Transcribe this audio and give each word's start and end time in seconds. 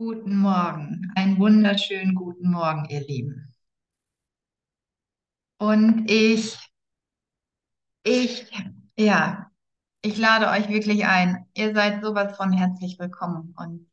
Guten 0.00 0.38
Morgen, 0.38 1.12
einen 1.14 1.38
wunderschönen 1.38 2.14
guten 2.14 2.50
Morgen, 2.50 2.86
ihr 2.88 3.06
Lieben. 3.06 3.54
Und 5.58 6.10
ich, 6.10 6.56
ich, 8.02 8.50
ja, 8.96 9.50
ich 10.00 10.16
lade 10.16 10.48
euch 10.48 10.70
wirklich 10.70 11.04
ein. 11.04 11.46
Ihr 11.52 11.74
seid 11.74 12.02
sowas 12.02 12.34
von 12.34 12.50
herzlich 12.50 12.98
willkommen. 12.98 13.54
Und 13.58 13.90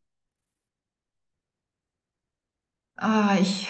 ah, 2.95 3.35
ich, 3.41 3.67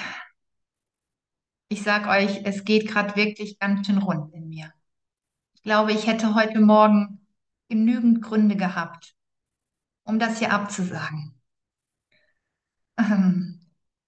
ich 1.69 1.81
sag 1.81 2.05
euch, 2.05 2.45
es 2.45 2.65
geht 2.65 2.87
gerade 2.87 3.15
wirklich 3.15 3.57
ganz 3.57 3.87
schön 3.87 3.97
rund 3.97 4.31
in 4.35 4.47
mir. 4.49 4.71
Ich 5.55 5.63
glaube, 5.63 5.91
ich 5.91 6.05
hätte 6.05 6.35
heute 6.35 6.59
Morgen 6.59 7.25
genügend 7.67 8.21
Gründe 8.21 8.55
gehabt, 8.55 9.15
um 10.03 10.19
das 10.19 10.37
hier 10.37 10.53
abzusagen. 10.53 11.36
Ähm, 12.97 13.59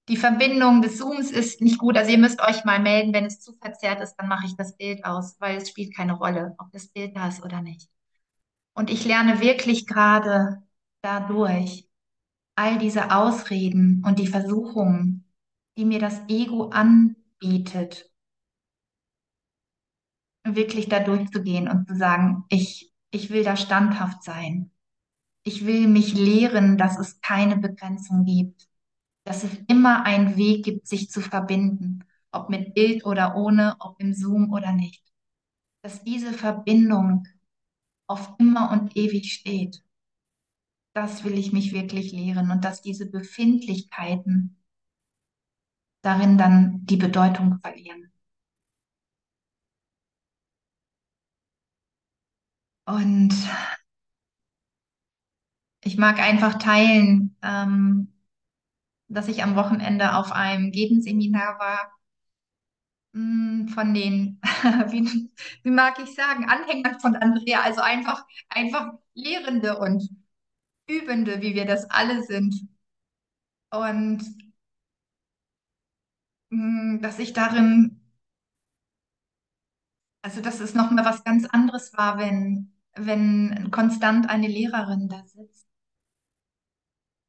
die 0.09 0.17
Verbindung 0.17 0.81
des 0.81 0.97
Zooms 0.97 1.31
ist 1.31 1.61
nicht 1.61 1.77
gut. 1.77 1.97
Also 1.97 2.11
ihr 2.11 2.17
müsst 2.17 2.41
euch 2.41 2.65
mal 2.65 2.79
melden, 2.79 3.13
wenn 3.13 3.25
es 3.25 3.39
zu 3.41 3.53
verzerrt 3.53 4.01
ist, 4.01 4.15
dann 4.15 4.27
mache 4.27 4.45
ich 4.47 4.55
das 4.55 4.75
Bild 4.77 5.05
aus, 5.05 5.35
weil 5.39 5.57
es 5.57 5.69
spielt 5.69 5.95
keine 5.95 6.13
Rolle, 6.13 6.55
ob 6.57 6.71
das 6.71 6.87
Bild 6.87 7.15
da 7.15 7.27
ist 7.27 7.43
oder 7.43 7.61
nicht. 7.61 7.89
Und 8.73 8.89
ich 8.89 9.05
lerne 9.05 9.41
wirklich 9.41 9.87
gerade 9.87 10.63
dadurch 11.01 11.87
all 12.55 12.77
diese 12.79 13.11
Ausreden 13.15 14.03
und 14.05 14.19
die 14.19 14.27
Versuchungen, 14.27 15.25
die 15.77 15.85
mir 15.85 15.99
das 15.99 16.21
Ego 16.29 16.69
anbietet, 16.69 18.11
wirklich 20.45 20.89
da 20.89 20.99
durchzugehen 20.99 21.67
und 21.67 21.87
zu 21.87 21.95
sagen, 21.95 22.43
ich, 22.49 22.91
ich 23.11 23.29
will 23.29 23.43
da 23.43 23.55
standhaft 23.55 24.23
sein. 24.23 24.71
Ich 25.43 25.65
will 25.65 25.87
mich 25.89 26.15
lehren, 26.15 26.77
dass 26.77 26.99
es 26.99 27.21
keine 27.21 27.57
Begrenzung 27.57 28.25
gibt, 28.25 28.68
dass 29.29 29.43
es 29.43 29.51
immer 29.67 30.05
einen 30.05 30.37
Weg 30.37 30.65
gibt, 30.65 30.87
sich 30.87 31.11
zu 31.11 31.21
verbinden, 31.21 32.03
ob 32.31 32.49
mit 32.49 32.73
Bild 32.73 33.05
oder 33.05 33.35
ohne, 33.35 33.75
ob 33.79 34.01
im 34.01 34.11
Zoom 34.15 34.51
oder 34.51 34.71
nicht. 34.73 35.03
Dass 35.83 36.03
diese 36.03 36.33
Verbindung 36.33 37.27
auf 38.07 38.33
immer 38.39 38.71
und 38.71 38.97
ewig 38.97 39.31
steht. 39.31 39.83
Das 40.93 41.23
will 41.23 41.37
ich 41.37 41.51
mich 41.53 41.73
wirklich 41.73 42.11
lehren 42.11 42.49
und 42.49 42.63
dass 42.63 42.81
diese 42.81 43.05
Befindlichkeiten 43.09 44.57
darin 46.01 46.37
dann 46.37 46.85
die 46.85 46.97
Bedeutung 46.97 47.59
verlieren. 47.61 48.11
Und 52.85 53.33
ich 55.83 55.97
mag 55.97 56.19
einfach 56.19 56.57
teilen, 56.57 57.35
ähm, 57.41 58.13
dass 59.09 59.27
ich 59.27 59.43
am 59.43 59.55
Wochenende 59.55 60.15
auf 60.15 60.31
einem 60.31 60.71
Gebenseminar 60.71 61.59
war 61.59 61.91
mh, 63.13 63.71
von 63.73 63.93
den, 63.93 64.39
wie, 64.91 65.29
wie 65.63 65.69
mag 65.71 65.99
ich 65.99 66.13
sagen, 66.15 66.45
Anhängern 66.49 66.99
von 66.99 67.15
Andrea, 67.15 67.61
also 67.61 67.81
einfach, 67.81 68.25
einfach 68.49 68.93
Lehrende 69.13 69.77
und 69.79 70.07
Übende, 70.89 71.41
wie 71.41 71.55
wir 71.55 71.65
das 71.65 71.89
alle 71.91 72.23
sind. 72.23 72.55
Und 73.71 74.21
mh, 76.51 76.99
dass 77.01 77.17
ich 77.19 77.33
darin 77.33 77.99
Also, 80.21 80.39
dass 80.41 80.59
es 80.61 80.73
nochmal 80.75 81.03
was 81.05 81.23
ganz 81.25 81.45
anderes 81.45 81.91
war, 81.93 82.17
wenn, 82.17 82.71
wenn 82.95 83.69
konstant 83.71 84.29
eine 84.29 84.47
Lehrerin 84.47 85.09
da 85.09 85.25
sitzt. 85.25 85.67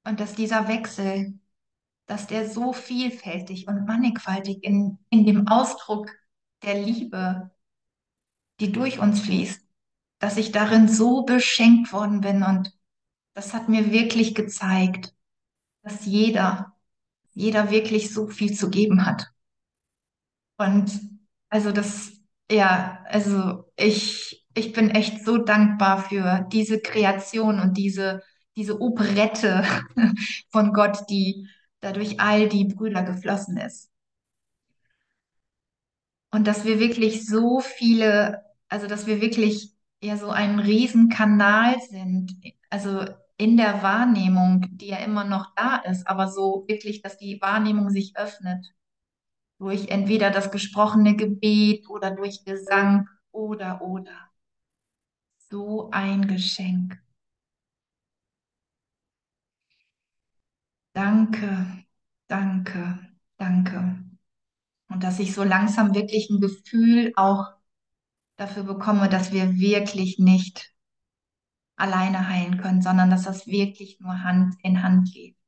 Und 0.05 0.21
dass 0.21 0.35
dieser 0.35 0.69
Wechsel, 0.69 1.39
dass 2.11 2.27
der 2.27 2.51
so 2.51 2.73
vielfältig 2.73 3.69
und 3.69 3.87
mannigfaltig 3.87 4.65
in, 4.65 4.99
in 5.11 5.25
dem 5.25 5.47
Ausdruck 5.47 6.11
der 6.65 6.75
Liebe, 6.75 7.53
die 8.59 8.73
durch 8.73 8.99
uns 8.99 9.21
fließt, 9.21 9.65
dass 10.19 10.37
ich 10.37 10.51
darin 10.51 10.89
so 10.89 11.23
beschenkt 11.23 11.93
worden 11.93 12.21
bin. 12.21 12.43
Und 12.43 12.77
das 13.35 13.55
hat 13.55 13.69
mir 13.69 13.93
wirklich 13.93 14.35
gezeigt, 14.35 15.15
dass 15.83 16.05
jeder, 16.05 16.75
jeder 17.33 17.71
wirklich 17.71 18.13
so 18.13 18.27
viel 18.27 18.57
zu 18.57 18.71
geben 18.71 19.07
hat. 19.07 19.29
Und 20.59 20.91
also 21.49 21.71
das, 21.71 22.11
ja, 22.51 23.05
also 23.07 23.71
ich, 23.77 24.45
ich 24.55 24.73
bin 24.73 24.91
echt 24.91 25.25
so 25.25 25.39
dankbar 25.39 26.03
für 26.03 26.45
diese 26.51 26.81
Kreation 26.81 27.61
und 27.61 27.77
diese, 27.77 28.21
diese 28.57 28.81
Operette 28.81 29.63
von 30.51 30.73
Gott, 30.73 31.09
die 31.09 31.47
dadurch 31.81 32.21
all 32.21 32.49
die 32.49 32.65
Brüder 32.65 33.03
geflossen 33.03 33.57
ist. 33.57 33.91
Und 36.31 36.47
dass 36.47 36.65
wir 36.65 36.79
wirklich 36.79 37.27
so 37.27 37.61
viele, 37.61 38.45
also 38.69 38.87
dass 38.87 39.07
wir 39.07 39.21
wirklich 39.21 39.75
ja 40.03 40.17
so 40.17 40.31
ein 40.31 40.59
Riesenkanal 40.59 41.81
sind, 41.91 42.37
also 42.71 43.05
in 43.37 43.57
der 43.57 43.83
Wahrnehmung, 43.83 44.67
die 44.71 44.89
ja 44.89 44.99
immer 44.99 45.25
noch 45.25 45.55
da 45.57 45.77
ist, 45.77 46.07
aber 46.07 46.29
so 46.29 46.65
wirklich, 46.69 47.03
dass 47.03 47.17
die 47.17 47.41
Wahrnehmung 47.41 47.91
sich 47.91 48.17
öffnet 48.17 48.67
durch 49.59 49.89
entweder 49.89 50.31
das 50.31 50.51
gesprochene 50.51 51.17
Gebet 51.17 51.89
oder 51.89 52.11
durch 52.11 52.45
Gesang 52.45 53.09
oder 53.33 53.83
oder. 53.83 54.31
So 55.51 55.91
ein 55.91 56.29
Geschenk. 56.29 56.99
Danke, 61.01 61.83
danke, 62.29 62.99
danke. 63.39 64.05
Und 64.91 65.03
dass 65.03 65.19
ich 65.19 65.33
so 65.33 65.43
langsam 65.43 65.95
wirklich 65.95 66.29
ein 66.29 66.43
Gefühl 66.43 67.15
auch 67.17 67.55
dafür 68.37 68.65
bekomme, 68.65 69.09
dass 69.09 69.33
wir 69.33 69.57
wirklich 69.57 70.19
nicht 70.19 70.75
alleine 71.77 72.29
heilen 72.29 72.59
können, 72.61 72.83
sondern 72.83 73.09
dass 73.09 73.23
das 73.23 73.47
wirklich 73.47 73.99
nur 74.01 74.23
Hand 74.23 74.57
in 74.63 74.83
Hand 74.83 75.11
geht. 75.11 75.39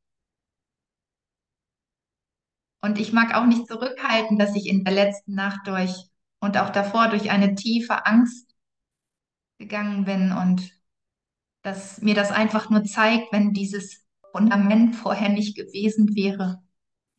Und 2.81 2.99
ich 2.99 3.13
mag 3.13 3.35
auch 3.35 3.45
nicht 3.45 3.67
zurückhalten, 3.69 4.39
dass 4.39 4.57
ich 4.57 4.67
in 4.67 4.85
der 4.85 4.95
letzten 4.95 5.35
Nacht 5.35 5.67
durch 5.67 5.93
und 6.41 6.57
auch 6.57 6.71
davor 6.71 7.09
durch 7.09 7.31
eine 7.31 7.55
tiefe 7.57 8.07
Angst 8.07 8.55
gegangen 9.59 10.07
bin 10.07 10.33
und 10.33 10.73
dass 11.61 12.01
mir 12.01 12.15
das 12.15 12.31
einfach 12.31 12.71
nur 12.71 12.85
zeigt, 12.85 13.35
wenn 13.35 13.53
dieses 13.53 14.02
Fundament 14.33 14.97
vorher 14.97 15.29
nicht 15.29 15.57
gewesen 15.57 16.15
wäre. 16.17 16.63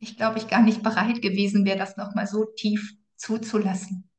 Ich 0.00 0.16
glaube, 0.16 0.38
ich 0.38 0.48
gar 0.48 0.62
nicht 0.62 0.82
bereit 0.82 1.22
gewesen 1.22 1.64
wäre, 1.66 1.78
das 1.78 1.96
nochmal 1.96 2.26
so 2.26 2.44
tief 2.56 2.94
zuzulassen. 3.16 4.10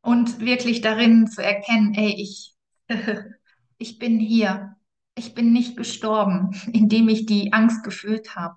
Und 0.00 0.40
wirklich 0.40 0.80
darin 0.80 1.26
zu 1.26 1.42
erkennen, 1.42 1.94
ey, 1.94 2.14
ich, 2.16 2.54
ich 3.78 3.98
bin 3.98 4.18
hier. 4.18 4.76
Ich 5.18 5.34
bin 5.34 5.52
nicht 5.52 5.76
gestorben, 5.76 6.50
indem 6.72 7.08
ich 7.08 7.26
die 7.26 7.52
Angst 7.52 7.82
gefühlt 7.84 8.36
habe. 8.36 8.56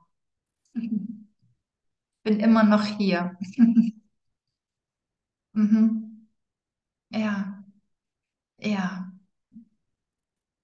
Bin 2.23 2.39
immer 2.39 2.63
noch 2.63 2.85
hier. 2.85 3.35
Mhm. 5.53 6.27
Ja, 7.11 7.63
ja, 8.57 9.11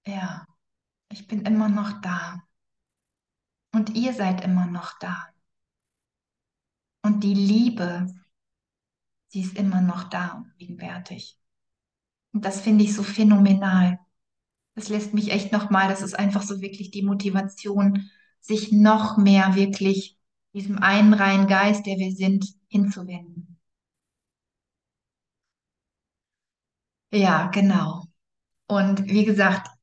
ja. 0.06 0.45
Ich 1.16 1.26
bin 1.26 1.46
immer 1.46 1.70
noch 1.70 2.02
da. 2.02 2.42
Und 3.72 3.96
ihr 3.96 4.12
seid 4.12 4.44
immer 4.44 4.66
noch 4.66 4.98
da. 4.98 5.28
Und 7.02 7.24
die 7.24 7.32
Liebe, 7.32 8.14
sie 9.28 9.40
ist 9.40 9.56
immer 9.56 9.80
noch 9.80 10.10
da 10.10 10.32
und 10.32 10.54
gegenwärtig. 10.58 11.38
Und 12.34 12.44
das 12.44 12.60
finde 12.60 12.84
ich 12.84 12.94
so 12.94 13.02
phänomenal. 13.02 13.98
Das 14.74 14.90
lässt 14.90 15.14
mich 15.14 15.30
echt 15.30 15.52
nochmal, 15.52 15.88
das 15.88 16.02
ist 16.02 16.18
einfach 16.18 16.42
so 16.42 16.60
wirklich 16.60 16.90
die 16.90 17.02
Motivation, 17.02 18.10
sich 18.40 18.70
noch 18.72 19.16
mehr 19.16 19.54
wirklich 19.54 20.18
diesem 20.52 20.78
einen 20.80 21.14
reinen 21.14 21.46
Geist, 21.46 21.86
der 21.86 21.96
wir 21.96 22.12
sind, 22.12 22.46
hinzuwenden. 22.68 23.58
Ja, 27.10 27.46
genau. 27.48 28.04
Und 28.68 29.06
wie 29.06 29.24
gesagt, 29.24 29.75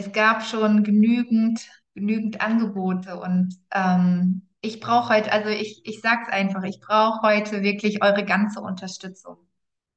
es 0.00 0.12
gab 0.12 0.44
schon 0.44 0.84
genügend, 0.84 1.68
genügend 1.94 2.40
Angebote 2.40 3.18
und 3.20 3.56
ähm, 3.72 4.48
ich 4.62 4.80
brauche 4.80 5.14
heute, 5.14 5.32
also 5.32 5.48
ich, 5.48 5.82
ich 5.86 6.00
sage 6.00 6.22
es 6.26 6.32
einfach, 6.32 6.62
ich 6.64 6.80
brauche 6.80 7.22
heute 7.22 7.62
wirklich 7.62 8.02
eure 8.02 8.24
ganze 8.24 8.60
Unterstützung. 8.60 9.38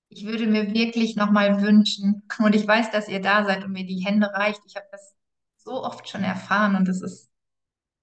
Ich 0.09 0.25
würde 0.25 0.47
mir 0.47 0.73
wirklich 0.73 1.15
nochmal 1.15 1.61
wünschen, 1.61 2.23
und 2.39 2.55
ich 2.55 2.67
weiß, 2.67 2.91
dass 2.91 3.09
ihr 3.09 3.21
da 3.21 3.45
seid 3.45 3.63
und 3.65 3.73
mir 3.73 3.85
die 3.85 4.05
Hände 4.05 4.31
reicht. 4.33 4.61
Ich 4.67 4.75
habe 4.75 4.87
das 4.91 5.15
so 5.57 5.83
oft 5.83 6.09
schon 6.09 6.23
erfahren 6.23 6.75
und 6.75 6.87
es 6.89 7.01
ist, 7.01 7.31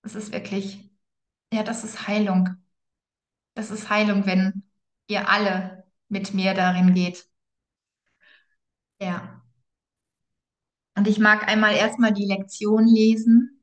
es 0.02 0.14
ist 0.16 0.32
wirklich, 0.32 0.90
ja, 1.52 1.62
das 1.64 1.84
ist 1.84 2.08
Heilung. 2.08 2.56
Das 3.54 3.70
ist 3.70 3.90
Heilung, 3.90 4.26
wenn 4.26 4.64
ihr 5.08 5.28
alle 5.28 5.84
mit 6.08 6.34
mir 6.34 6.52
darin 6.54 6.94
geht. 6.94 7.28
Ja. 9.00 9.39
Und 10.96 11.08
ich 11.08 11.18
mag 11.18 11.48
einmal 11.48 11.74
erstmal 11.74 12.12
die 12.12 12.26
Lektion 12.26 12.86
lesen 12.86 13.60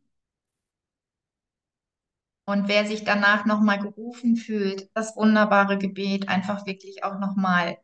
Und 2.46 2.70
wer 2.70 2.86
sich 2.86 3.04
danach 3.04 3.46
nochmal 3.46 3.80
gerufen 3.80 4.38
fühlt, 4.38 4.90
das 4.94 5.16
wunderbare 5.18 5.78
Gebet 5.78 6.30
einfach 6.30 6.66
wirklich 6.66 7.04
auch 7.04 7.20
nochmal 7.20 7.78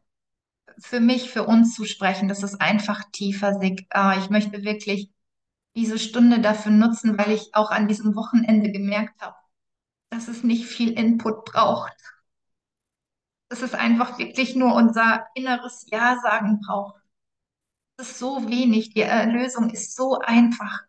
für 0.79 0.99
mich, 1.01 1.31
für 1.31 1.45
uns 1.45 1.75
zu 1.75 1.85
sprechen, 1.85 2.29
das 2.29 2.43
ist 2.43 2.61
einfach 2.61 3.03
tiefer 3.11 3.59
Sick. 3.59 3.87
Ah, 3.91 4.17
ich 4.19 4.29
möchte 4.29 4.63
wirklich 4.63 5.11
diese 5.75 5.99
Stunde 5.99 6.41
dafür 6.41 6.71
nutzen, 6.71 7.17
weil 7.17 7.31
ich 7.31 7.55
auch 7.55 7.71
an 7.71 7.87
diesem 7.87 8.15
Wochenende 8.15 8.71
gemerkt 8.71 9.21
habe, 9.21 9.35
dass 10.11 10.29
es 10.29 10.43
nicht 10.43 10.65
viel 10.65 10.93
Input 10.93 11.45
braucht. 11.45 11.93
Dass 13.47 13.61
es 13.61 13.73
einfach 13.73 14.17
wirklich 14.19 14.55
nur 14.55 14.75
unser 14.75 15.25
inneres 15.35 15.85
Ja-Sagen 15.89 16.59
braucht. 16.59 17.02
Ist 18.03 18.19
so 18.19 18.49
wenig. 18.49 18.89
Die 18.93 18.99
Erlösung 18.99 19.69
ist 19.69 19.95
so 19.95 20.19
einfach. 20.19 20.81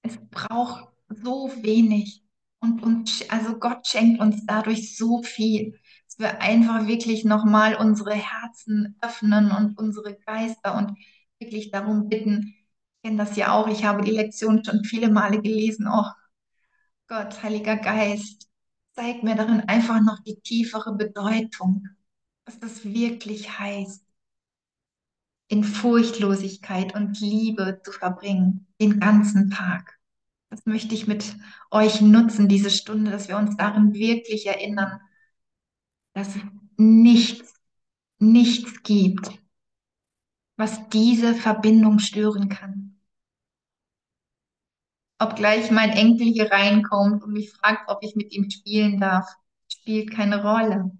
Es 0.00 0.16
braucht 0.30 0.88
so 1.10 1.50
wenig. 1.60 2.22
Und, 2.60 2.82
und 2.82 3.26
also 3.28 3.58
Gott 3.58 3.86
schenkt 3.86 4.22
uns 4.22 4.46
dadurch 4.46 4.96
so 4.96 5.22
viel, 5.22 5.78
dass 6.06 6.18
wir 6.18 6.40
einfach 6.40 6.86
wirklich 6.86 7.26
nochmal 7.26 7.76
unsere 7.76 8.14
Herzen 8.14 8.96
öffnen 9.02 9.50
und 9.50 9.76
unsere 9.78 10.16
Geister 10.16 10.76
und 10.78 10.96
wirklich 11.38 11.70
darum 11.70 12.08
bitten. 12.08 12.54
Ich 12.96 13.02
kenne 13.02 13.18
das 13.18 13.36
ja 13.36 13.52
auch, 13.52 13.68
ich 13.68 13.84
habe 13.84 14.02
die 14.02 14.12
Lektion 14.12 14.64
schon 14.64 14.82
viele 14.82 15.10
Male 15.10 15.42
gelesen. 15.42 15.86
Oh 15.92 16.06
Gott, 17.06 17.42
Heiliger 17.42 17.76
Geist, 17.76 18.48
zeig 18.94 19.22
mir 19.22 19.34
darin 19.34 19.60
einfach 19.68 20.00
noch 20.00 20.20
die 20.24 20.40
tiefere 20.40 20.94
Bedeutung, 20.94 21.86
was 22.46 22.58
das 22.58 22.84
wirklich 22.84 23.58
heißt, 23.58 24.07
in 25.48 25.64
Furchtlosigkeit 25.64 26.94
und 26.94 27.20
Liebe 27.20 27.80
zu 27.82 27.92
verbringen, 27.92 28.66
den 28.80 29.00
ganzen 29.00 29.50
Tag. 29.50 29.98
Das 30.50 30.64
möchte 30.66 30.94
ich 30.94 31.06
mit 31.06 31.36
euch 31.70 32.00
nutzen, 32.00 32.48
diese 32.48 32.70
Stunde, 32.70 33.10
dass 33.10 33.28
wir 33.28 33.36
uns 33.36 33.56
darin 33.56 33.94
wirklich 33.94 34.46
erinnern, 34.46 35.00
dass 36.14 36.36
es 36.36 36.42
nichts, 36.76 37.54
nichts 38.18 38.82
gibt, 38.82 39.30
was 40.56 40.88
diese 40.90 41.34
Verbindung 41.34 41.98
stören 41.98 42.48
kann. 42.48 43.00
Obgleich 45.18 45.70
mein 45.70 45.90
Enkel 45.90 46.28
hier 46.28 46.50
reinkommt 46.50 47.22
und 47.24 47.32
mich 47.32 47.50
fragt, 47.50 47.88
ob 47.90 48.02
ich 48.02 48.14
mit 48.14 48.32
ihm 48.32 48.50
spielen 48.50 49.00
darf, 49.00 49.26
spielt 49.68 50.12
keine 50.12 50.42
Rolle. 50.42 50.92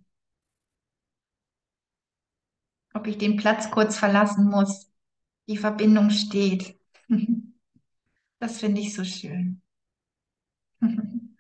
Ob 2.99 3.07
ich 3.07 3.17
den 3.17 3.37
Platz 3.37 3.71
kurz 3.71 3.97
verlassen 3.97 4.51
muss, 4.51 4.91
die 5.49 5.57
Verbindung 5.57 6.11
steht. 6.11 6.77
Das 8.41 8.61
finde 8.61 8.81
ich 8.81 8.95
so 8.95 9.03
schön. 9.03 9.63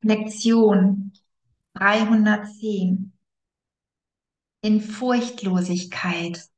Lektion 0.00 1.12
310. 1.74 3.12
In 4.62 4.80
Furchtlosigkeit 4.80 6.48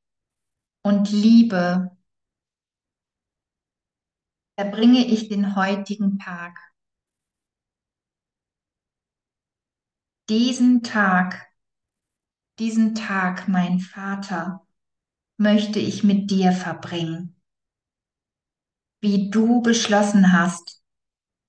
und 0.83 1.11
Liebe 1.11 1.91
verbringe 4.57 5.05
ich 5.05 5.27
den 5.29 5.55
heutigen 5.57 6.17
Tag. 6.19 6.68
Diesen 10.29 10.83
Tag, 10.83 11.51
diesen 12.59 12.93
Tag, 12.93 13.47
mein 13.47 13.79
Vater, 13.79 14.63
möchte 15.37 15.79
ich 15.79 16.03
mit 16.03 16.29
dir 16.29 16.51
verbringen. 16.51 17.35
Wie 19.01 19.31
du 19.31 19.63
beschlossen 19.63 20.31
hast, 20.31 20.83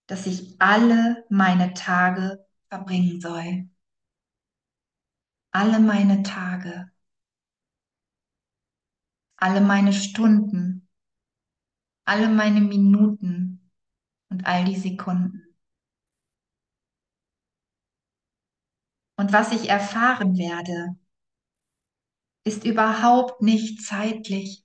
dass 0.06 0.26
ich 0.26 0.58
alle 0.62 1.26
meine 1.28 1.74
Tage 1.74 2.42
verbringen 2.70 3.20
soll. 3.20 3.68
Alle 5.50 5.78
meine 5.78 6.22
Tage, 6.22 6.90
alle 9.36 9.60
meine 9.60 9.92
Stunden, 9.92 10.88
alle 12.06 12.30
meine 12.30 12.62
Minuten 12.62 13.70
und 14.30 14.46
all 14.46 14.64
die 14.64 14.76
Sekunden. 14.76 15.49
Und 19.20 19.34
was 19.34 19.52
ich 19.52 19.68
erfahren 19.68 20.38
werde, 20.38 20.96
ist 22.46 22.64
überhaupt 22.64 23.42
nicht 23.42 23.84
zeitlich. 23.84 24.64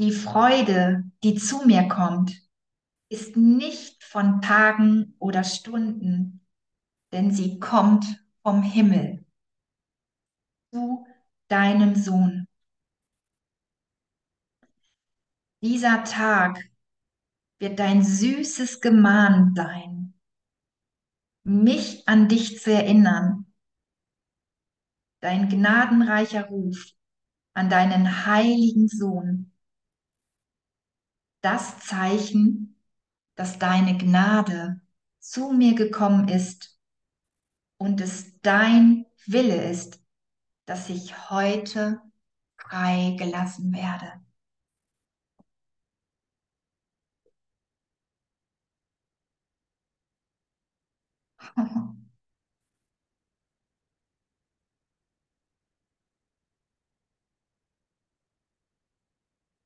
Die 0.00 0.10
Freude, 0.10 1.04
die 1.22 1.36
zu 1.36 1.64
mir 1.64 1.86
kommt, 1.86 2.32
ist 3.08 3.36
nicht 3.36 4.02
von 4.02 4.42
Tagen 4.42 5.14
oder 5.20 5.44
Stunden, 5.44 6.44
denn 7.12 7.30
sie 7.30 7.60
kommt 7.60 8.24
vom 8.42 8.64
Himmel 8.64 9.24
zu 10.72 11.06
deinem 11.46 11.94
Sohn. 11.94 12.48
Dieser 15.62 16.02
Tag 16.02 16.69
wird 17.60 17.78
dein 17.78 18.02
süßes 18.02 18.80
Gemahn 18.80 19.54
sein, 19.54 20.14
mich 21.44 22.08
an 22.08 22.26
dich 22.28 22.60
zu 22.60 22.72
erinnern, 22.72 23.46
dein 25.20 25.48
gnadenreicher 25.48 26.46
Ruf 26.46 26.92
an 27.54 27.68
deinen 27.68 28.26
heiligen 28.26 28.88
Sohn, 28.88 29.52
das 31.42 31.80
Zeichen, 31.80 32.80
dass 33.34 33.58
deine 33.58 33.96
Gnade 33.96 34.80
zu 35.18 35.52
mir 35.52 35.74
gekommen 35.74 36.28
ist 36.28 36.80
und 37.76 38.00
es 38.00 38.40
dein 38.40 39.06
Wille 39.26 39.70
ist, 39.70 40.02
dass 40.64 40.88
ich 40.88 41.30
heute 41.30 42.00
frei 42.56 43.16
gelassen 43.18 43.74
werde. 43.74 44.24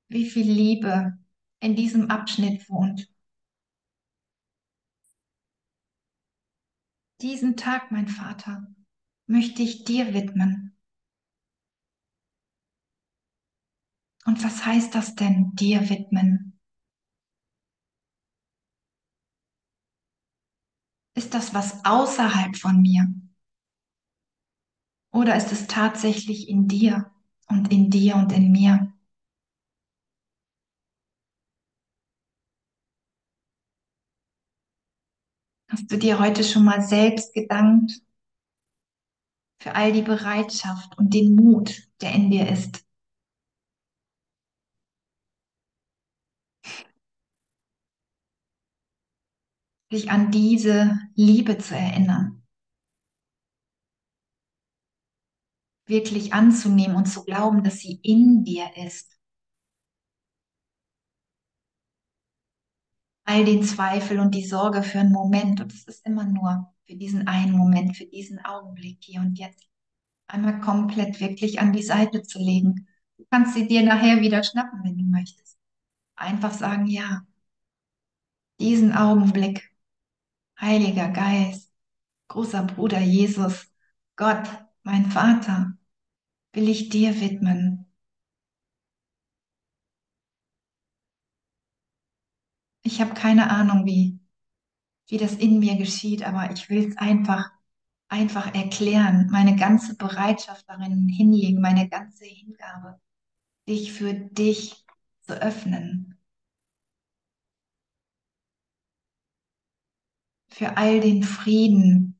Wie 0.09 0.29
viel 0.31 0.51
Liebe 0.51 1.19
in 1.61 1.75
diesem 1.75 2.11
Abschnitt 2.11 2.69
wohnt. 2.69 3.09
Diesen 7.23 7.57
Tag, 7.57 7.91
mein 7.91 8.07
Vater, 8.07 8.67
möchte 9.27 9.63
ich 9.63 9.85
dir 9.85 10.13
widmen. 10.13 10.77
Und 14.27 14.45
was 14.45 14.67
heißt 14.67 14.95
das 14.95 15.15
denn, 15.15 15.53
dir 15.55 15.89
widmen? 15.89 16.54
Ist 21.15 21.35
das 21.35 21.53
was 21.55 21.85
außerhalb 21.85 22.57
von 22.57 22.81
mir? 22.81 23.09
Oder 25.13 25.35
ist 25.37 25.51
es 25.51 25.67
tatsächlich 25.67 26.47
in 26.51 26.69
dir 26.69 27.11
und 27.49 27.73
in 27.73 27.89
dir 27.89 28.17
und 28.17 28.33
in 28.33 28.53
mir? 28.53 28.93
Hast 35.69 35.93
du 35.93 35.99
dir 35.99 36.19
heute 36.21 36.43
schon 36.43 36.65
mal 36.65 36.81
selbst 36.81 37.35
gedankt 37.35 38.01
für 39.59 39.75
all 39.75 39.93
die 39.93 40.03
Bereitschaft 40.03 40.97
und 40.97 41.13
den 41.13 41.35
Mut, 41.35 41.89
der 42.01 42.13
in 42.13 42.31
dir 42.31 42.49
ist? 42.49 42.85
Sich 49.95 50.11
an 50.11 50.33
diese 50.33 50.99
Liebe 51.15 51.57
zu 51.57 51.77
erinnern. 51.77 52.43
Wirklich 55.87 56.33
anzunehmen 56.33 56.97
und 56.97 57.07
zu 57.07 57.25
glauben, 57.25 57.63
dass 57.63 57.79
sie 57.79 58.01
in 58.03 58.43
dir 58.43 58.67
ist. 58.77 59.17
All 63.23 63.45
den 63.45 63.63
Zweifel 63.63 64.19
und 64.19 64.35
die 64.35 64.45
Sorge 64.45 64.83
für 64.83 64.99
einen 64.99 65.13
Moment, 65.13 65.61
und 65.61 65.73
es 65.73 65.85
ist 65.85 66.05
immer 66.05 66.25
nur 66.25 66.75
für 66.89 66.97
diesen 66.97 67.29
einen 67.29 67.57
Moment, 67.57 67.97
für 67.97 68.07
diesen 68.07 68.45
Augenblick 68.45 68.99
hier 69.01 69.21
und 69.21 69.39
jetzt, 69.39 69.69
einmal 70.27 70.61
komplett 70.61 71.21
wirklich 71.21 71.61
an 71.61 71.73
die 71.73 71.85
Seite 71.85 72.23
zu 72.23 72.41
legen. 72.41 72.89
Du 73.17 73.27
kannst 73.31 73.55
sie 73.55 73.69
dir 73.69 73.85
nachher 73.85 74.21
wieder 74.21 74.43
schnappen, 74.43 74.83
wenn 74.83 74.99
du 74.99 75.05
möchtest. 75.05 75.57
Einfach 76.17 76.53
sagen, 76.53 76.87
ja, 76.87 77.25
diesen 78.59 78.93
Augenblick, 78.93 79.71
Heiliger 80.65 81.11
Geist, 81.11 81.71
großer 82.29 82.63
Bruder 82.65 82.99
Jesus, 83.01 83.67
Gott, 84.17 84.49
mein 84.83 85.11
Vater, 85.11 85.77
will 86.55 86.71
ich 86.71 86.89
dir 86.89 87.21
widmen. 87.21 87.87
Ich 92.83 93.03
habe 93.03 93.13
keine 93.13 93.51
Ahnung, 93.51 93.85
wie, 93.85 94.19
wie 95.09 95.19
das 95.19 95.35
in 95.35 95.59
mir 95.59 95.77
geschieht, 95.77 96.23
aber 96.23 96.51
ich 96.51 96.71
will 96.71 96.89
es 96.89 96.97
einfach, 96.97 97.51
einfach 98.09 98.55
erklären, 98.55 99.29
meine 99.31 99.57
ganze 99.57 99.97
Bereitschaft 99.97 100.67
darin 100.67 101.09
hinlegen, 101.09 101.61
meine 101.61 101.91
ganze 101.91 102.25
Hingabe, 102.25 103.01
dich 103.69 103.93
für 103.93 104.15
dich 104.15 104.87
zu 105.23 105.35
öffnen, 105.35 106.14
für 110.55 110.77
all 110.77 111.01
den 111.01 111.25
Frieden 111.25 112.17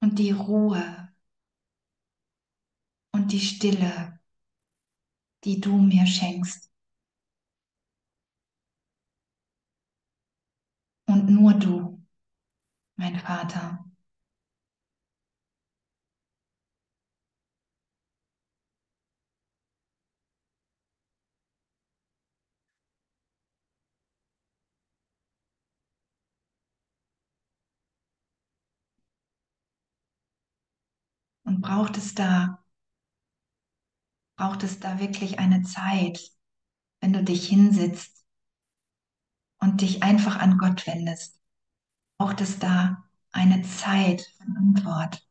und 0.00 0.18
die 0.18 0.32
Ruhe 0.32 1.14
und 3.10 3.32
die 3.32 3.40
Stille, 3.40 4.20
die 5.44 5.60
du 5.62 5.78
mir 5.78 6.06
schenkst. 6.06 6.70
Und 11.06 11.30
nur 11.30 11.54
du, 11.54 12.04
mein 12.96 13.18
Vater. 13.18 13.83
Und 31.44 31.60
braucht 31.62 31.96
es 31.96 32.14
da, 32.14 32.62
braucht 34.36 34.62
es 34.62 34.78
da 34.80 34.98
wirklich 35.00 35.38
eine 35.38 35.62
Zeit, 35.62 36.20
wenn 37.00 37.12
du 37.12 37.22
dich 37.24 37.48
hinsitzt 37.48 38.24
und 39.58 39.80
dich 39.80 40.02
einfach 40.02 40.36
an 40.38 40.58
Gott 40.58 40.86
wendest? 40.86 41.40
Braucht 42.18 42.40
es 42.40 42.58
da 42.58 43.04
eine 43.32 43.62
Zeit 43.62 44.22
von 44.38 44.56
Antwort? 44.56 45.26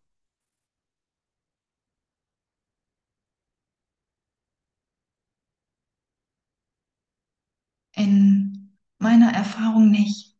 In 7.95 8.77
meiner 8.99 9.31
Erfahrung 9.33 9.89
nicht. 9.89 10.32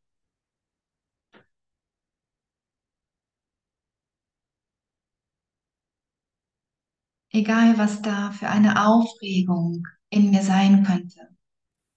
Egal, 7.33 7.77
was 7.77 8.01
da 8.01 8.31
für 8.31 8.47
eine 8.47 8.85
Aufregung 8.87 9.85
in 10.09 10.31
mir 10.31 10.41
sein 10.41 10.85
könnte. 10.85 11.27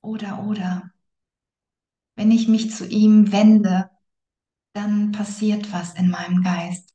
Oder, 0.03 0.45
oder. 0.47 0.93
Wenn 2.15 2.31
ich 2.31 2.47
mich 2.47 2.75
zu 2.75 2.87
ihm 2.87 3.33
wende, 3.33 3.89
dann 4.75 5.13
passiert 5.13 5.73
was 5.73 5.95
in 5.95 6.11
meinem 6.11 6.43
Geist. 6.43 6.95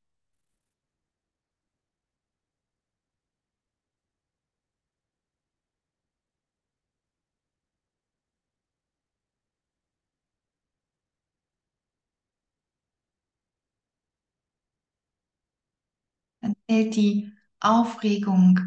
Dann 16.41 16.55
fällt 16.67 16.95
die 16.95 17.31
Aufregung 17.62 18.60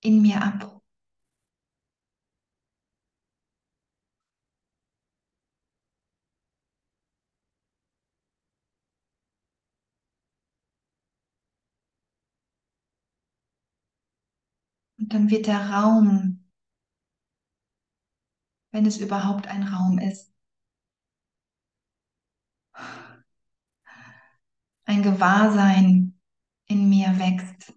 in 0.00 0.22
mir 0.22 0.42
ab. 0.42 0.80
Und 14.98 15.12
dann 15.12 15.30
wird 15.30 15.46
der 15.46 15.70
Raum, 15.70 16.44
wenn 18.72 18.84
es 18.84 18.98
überhaupt 18.98 19.46
ein 19.46 19.62
Raum 19.62 19.98
ist, 19.98 20.34
ein 24.86 25.02
Gewahrsein 25.02 26.18
in 26.66 26.88
mir 26.88 27.18
wächst. 27.18 27.74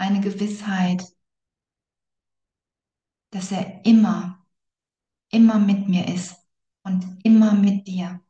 Eine 0.00 0.20
Gewissheit, 0.20 1.04
dass 3.30 3.50
er 3.52 3.84
immer, 3.84 4.46
immer 5.30 5.58
mit 5.60 5.88
mir 5.88 6.08
ist 6.08 6.36
und 6.84 7.20
immer 7.24 7.54
mit 7.54 7.86
dir. 7.88 8.20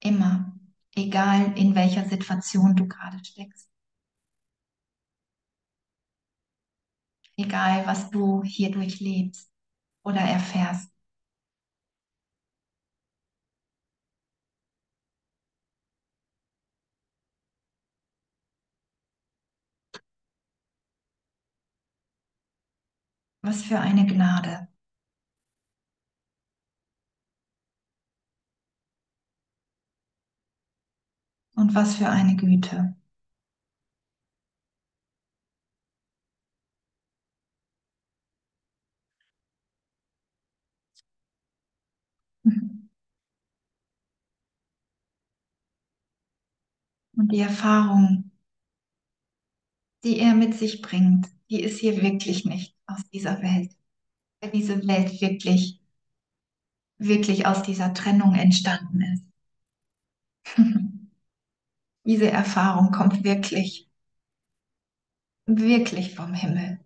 Immer, 0.00 0.52
egal 0.94 1.56
in 1.56 1.74
welcher 1.74 2.06
Situation 2.06 2.76
du 2.76 2.86
gerade 2.86 3.24
steckst. 3.24 3.70
Egal, 7.36 7.86
was 7.86 8.08
du 8.10 8.42
hier 8.42 8.70
durchlebst 8.70 9.50
oder 10.04 10.20
erfährst. 10.22 10.91
Was 23.42 23.62
für 23.62 23.78
eine 23.78 24.04
Gnade. 24.04 24.66
Und 31.54 31.74
was 31.74 31.94
für 31.96 32.10
eine 32.10 32.36
Güte. 32.36 32.94
Und 47.16 47.32
die 47.32 47.40
Erfahrung, 47.40 48.30
die 50.04 50.18
er 50.20 50.34
mit 50.34 50.54
sich 50.54 50.80
bringt, 50.82 51.28
die 51.50 51.60
ist 51.62 51.78
hier 51.80 52.00
wirklich 52.02 52.44
nicht 52.44 52.76
aus 52.92 53.02
dieser 53.12 53.42
Welt. 53.42 53.76
Weil 54.40 54.50
diese 54.50 54.86
Welt 54.86 55.20
wirklich, 55.20 55.80
wirklich 56.98 57.46
aus 57.46 57.62
dieser 57.62 57.92
Trennung 57.94 58.34
entstanden 58.34 59.02
ist. 59.02 59.24
Diese 62.04 62.30
Erfahrung 62.30 62.90
kommt 62.90 63.22
wirklich, 63.22 63.88
wirklich 65.46 66.14
vom 66.14 66.34
Himmel 66.34 66.80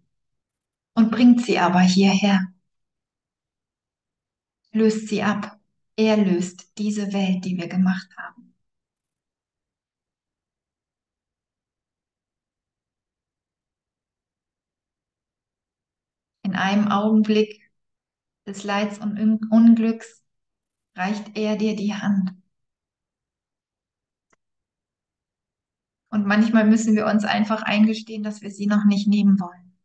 und 0.95 1.11
bringt 1.11 1.43
sie 1.43 1.59
aber 1.59 1.81
hierher, 1.81 2.49
löst 4.73 5.09
sie 5.09 5.23
ab. 5.23 5.59
Er 5.97 6.17
löst 6.19 6.79
diese 6.79 7.13
Welt, 7.13 7.45
die 7.45 7.57
wir 7.57 7.69
gemacht 7.69 8.09
haben. 8.19 8.36
In 16.47 16.55
einem 16.55 16.87
Augenblick 16.87 17.61
des 18.47 18.63
Leids 18.63 19.01
und 19.01 19.19
Unglücks 19.51 20.25
reicht 20.95 21.37
er 21.37 21.57
dir 21.57 21.75
die 21.75 21.93
Hand. 21.93 22.35
Und 26.09 26.25
manchmal 26.25 26.65
müssen 26.65 26.95
wir 26.95 27.07
uns 27.07 27.25
einfach 27.25 27.63
eingestehen, 27.63 28.23
dass 28.23 28.43
wir 28.43 28.53
sie 28.53 28.69
noch 28.69 28.85
nicht 28.85 29.09
nehmen 29.09 29.41
wollen. 29.41 29.77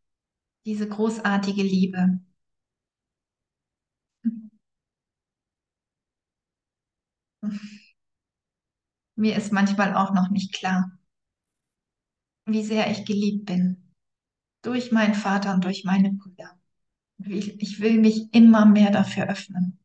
Diese 0.64 0.88
großartige 0.88 1.64
Liebe. 1.64 2.20
Mir 9.16 9.34
ist 9.34 9.52
manchmal 9.52 9.96
auch 9.96 10.14
noch 10.14 10.30
nicht 10.30 10.54
klar, 10.54 10.96
wie 12.46 12.62
sehr 12.62 12.88
ich 12.88 13.04
geliebt 13.04 13.46
bin. 13.46 13.81
Durch 14.62 14.92
meinen 14.92 15.14
Vater 15.14 15.54
und 15.54 15.64
durch 15.64 15.84
meine 15.84 16.12
Brüder. 16.12 16.58
Ich 17.18 17.80
will 17.80 18.00
mich 18.00 18.32
immer 18.32 18.66
mehr 18.66 18.90
dafür 18.90 19.28
öffnen. 19.28 19.78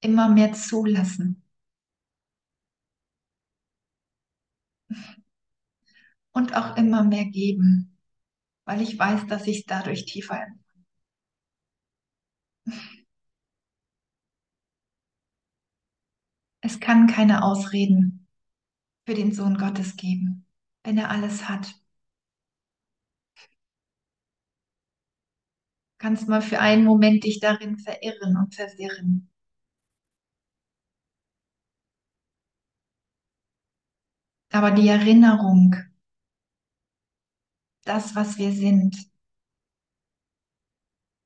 Immer 0.00 0.28
mehr 0.28 0.52
zulassen. 0.52 1.42
Und 6.32 6.54
auch 6.54 6.76
immer 6.76 7.04
mehr 7.04 7.24
geben, 7.26 7.96
weil 8.64 8.82
ich 8.82 8.98
weiß, 8.98 9.26
dass 9.28 9.46
ich 9.46 9.58
es 9.60 9.64
dadurch 9.66 10.04
tiefer 10.04 10.34
empfange. 10.42 10.60
Es 16.62 16.80
kann 16.80 17.06
keine 17.06 17.44
Ausreden 17.44 18.26
für 19.06 19.14
den 19.14 19.32
Sohn 19.32 19.56
Gottes 19.56 19.96
geben, 19.96 20.46
wenn 20.82 20.98
er 20.98 21.10
alles 21.10 21.48
hat. 21.48 21.74
Kannst 26.04 26.28
mal 26.28 26.42
für 26.42 26.60
einen 26.60 26.84
Moment 26.84 27.24
dich 27.24 27.40
darin 27.40 27.78
verirren 27.78 28.36
und 28.36 28.54
verwirren. 28.54 29.30
Aber 34.52 34.70
die 34.72 34.86
Erinnerung, 34.86 35.76
das, 37.84 38.14
was 38.14 38.36
wir 38.36 38.52
sind, 38.52 38.94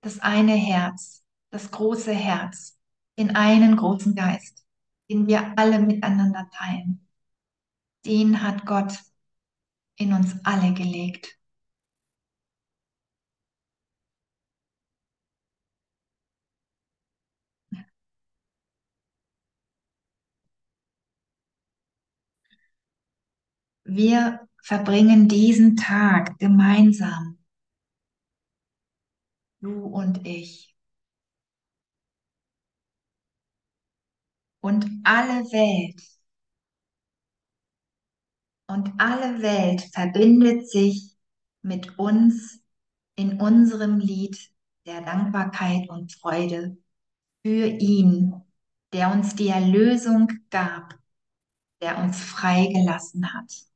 das 0.00 0.20
eine 0.20 0.54
Herz, 0.54 1.25
das 1.50 1.73
große 1.73 2.12
Herz, 2.12 2.78
in 3.16 3.35
einen 3.35 3.75
großen 3.75 4.14
Geist, 4.14 4.64
den 5.11 5.26
wir 5.26 5.58
alle 5.58 5.80
miteinander 5.80 6.49
teilen, 6.52 7.04
den 8.06 8.42
hat 8.42 8.64
Gott 8.64 8.97
in 9.97 10.12
uns 10.12 10.37
alle 10.44 10.73
gelegt. 10.73 11.38
Wir 23.90 24.47
verbringen 24.62 25.28
diesen 25.28 25.75
Tag 25.76 26.38
gemeinsam, 26.38 27.38
du 29.61 29.87
und 29.87 30.26
ich. 30.26 30.76
Und 34.61 34.85
alle 35.04 35.42
Welt 35.52 36.02
und 38.66 38.92
alle 38.99 39.40
Welt 39.40 39.80
verbindet 39.95 40.68
sich 40.68 41.16
mit 41.62 41.99
uns 41.99 42.61
in 43.16 43.40
unserem 43.40 43.99
Lied 44.00 44.38
der 44.85 45.00
Dankbarkeit 45.00 45.88
und 45.88 46.12
Freude 46.12 46.76
für 47.42 47.66
ihn, 47.66 48.35
der 48.92 49.12
uns 49.12 49.35
die 49.35 49.49
Erlösung 49.49 50.28
gab, 50.50 50.99
der 51.80 51.97
uns 51.99 52.21
freigelassen 52.21 53.33
hat. 53.33 53.67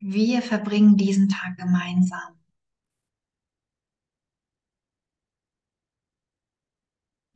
Wir 0.00 0.40
verbringen 0.40 0.96
diesen 0.96 1.28
Tag 1.28 1.58
gemeinsam. 1.58 2.40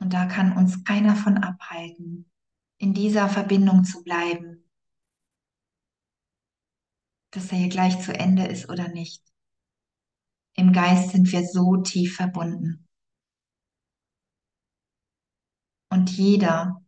Und 0.00 0.12
da 0.12 0.26
kann 0.26 0.56
uns 0.56 0.83
keiner 0.85 1.14
von 1.14 1.38
abhalten, 1.38 2.30
in 2.78 2.94
dieser 2.94 3.28
Verbindung 3.28 3.85
zu 3.85 4.02
bleiben, 4.02 4.68
dass 7.30 7.52
er 7.52 7.59
hier 7.59 7.68
gleich 7.68 8.00
zu 8.02 8.14
Ende 8.14 8.47
ist 8.47 8.68
oder 8.68 8.88
nicht. 8.88 9.23
Im 10.54 10.73
Geist 10.73 11.11
sind 11.11 11.33
wir 11.33 11.47
so 11.47 11.78
tief 11.78 12.16
verbunden. 12.16 12.88
Und 15.90 16.11
jeder, 16.11 16.83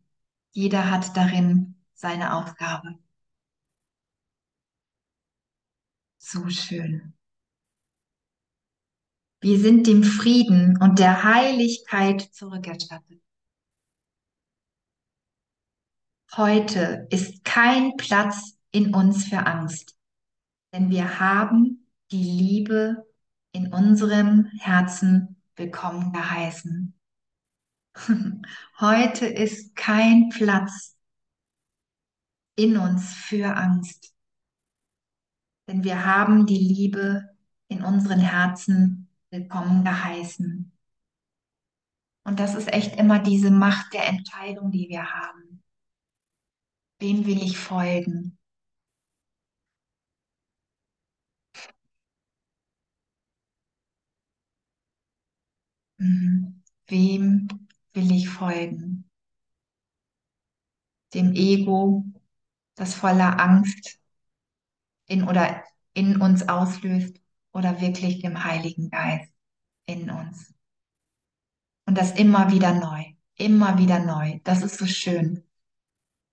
jeder 0.53 0.91
hat 0.91 1.17
darin 1.17 1.83
seine 1.95 2.35
Aufgabe. 2.35 2.99
So 6.29 6.51
schön. 6.51 7.15
Wir 9.41 9.61
sind 9.61 9.87
dem 9.87 10.03
Frieden 10.03 10.77
und 10.83 10.99
der 10.99 11.23
Heiligkeit 11.23 12.21
zurückerstattet. 12.21 13.23
Heute 16.37 17.07
ist 17.11 17.45
kein 17.45 17.97
Platz 17.97 18.59
in 18.73 18.93
uns 18.93 19.27
für 19.27 19.47
Angst, 19.47 19.97
denn 20.73 20.91
wir 20.91 21.21
haben 21.21 21.87
die 22.11 22.25
Liebe 22.25 23.07
in 23.53 23.73
unserem 23.73 24.47
Herzen 24.59 25.41
willkommen 25.55 26.13
geheißen. 26.13 26.93
Heute 28.81 29.27
ist 29.27 29.77
kein 29.77 30.31
Platz 30.31 30.97
in 32.57 32.77
uns 32.77 33.15
für 33.15 33.55
Angst, 33.55 34.16
denn 35.67 35.85
wir 35.85 36.05
haben 36.05 36.47
die 36.47 36.59
Liebe 36.59 37.29
in 37.69 37.83
unseren 37.83 38.21
Herzen 38.21 39.09
willkommen 39.31 39.85
geheißen. 39.85 40.73
Und 42.25 42.41
das 42.41 42.55
ist 42.55 42.73
echt 42.73 42.97
immer 42.97 43.19
diese 43.19 43.51
Macht 43.51 43.93
der 43.93 44.07
Entscheidung, 44.09 44.71
die 44.71 44.89
wir 44.89 45.13
haben. 45.13 45.63
Wem 46.99 47.27
will 47.27 47.43
ich 47.43 47.59
folgen? 47.59 48.39
Mhm. 55.99 56.63
Wem 56.87 57.49
will 57.93 58.13
ich 58.13 58.29
folgen? 58.29 59.11
Dem 61.15 61.33
Ego, 61.35 62.05
das 62.75 62.95
voller 62.95 63.41
Angst 63.41 63.99
in 65.07 65.29
oder 65.29 65.63
in 65.95 66.21
uns 66.21 66.49
auslöst, 66.49 67.17
oder 67.57 67.81
wirklich 67.81 68.21
dem 68.21 68.45
Heiligen 68.45 68.91
Geist 68.91 69.33
in 69.87 70.11
uns? 70.11 70.53
Und 71.87 71.97
das 71.97 72.13
immer 72.13 72.53
wieder 72.53 72.75
neu, 72.75 73.05
immer 73.37 73.79
wieder 73.79 73.99
neu. 73.99 74.41
Das 74.45 74.63
ist 74.63 74.77
so 74.77 74.87
schön. 74.87 75.43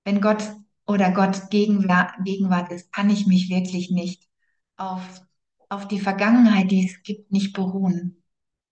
Wenn 0.04 0.20
Gott 0.20 0.44
oder 0.86 1.12
Gott 1.12 1.50
Gegenwart 1.50 2.72
ist, 2.72 2.92
kann 2.92 3.10
ich 3.10 3.26
mich 3.26 3.50
wirklich 3.50 3.90
nicht 3.90 4.28
auf, 4.76 5.22
auf 5.70 5.88
die 5.88 6.02
Vergangenheit, 6.02 6.72
die 6.72 6.88
es 6.88 7.02
gibt, 7.04 7.32
nicht 7.32 7.54
beruhen. 7.54 8.22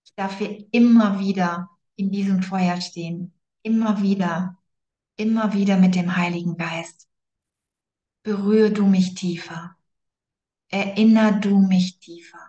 Ich 0.03 0.13
darf 0.15 0.37
hier 0.37 0.67
immer 0.71 1.19
wieder 1.19 1.69
in 1.95 2.11
diesem 2.11 2.43
Feuer 2.43 2.81
stehen. 2.81 3.33
Immer 3.63 4.01
wieder, 4.01 4.57
immer 5.15 5.53
wieder 5.53 5.77
mit 5.77 5.95
dem 5.95 6.17
Heiligen 6.17 6.57
Geist. 6.57 7.07
Berühre 8.23 8.71
du 8.71 8.85
mich 8.85 9.13
tiefer. 9.13 9.77
Erinner 10.71 11.39
du 11.39 11.59
mich 11.59 11.99
tiefer. 11.99 12.39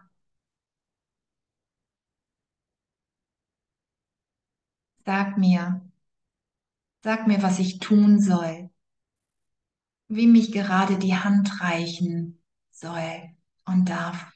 Sag 5.04 5.36
mir, 5.38 5.82
sag 7.04 7.26
mir, 7.28 7.42
was 7.42 7.58
ich 7.60 7.78
tun 7.80 8.18
soll, 8.20 8.70
wie 10.08 10.26
mich 10.28 10.52
gerade 10.52 10.96
die 10.98 11.16
Hand 11.16 11.60
reichen 11.60 12.40
soll 12.70 13.34
und 13.64 13.88
darf, 13.88 14.32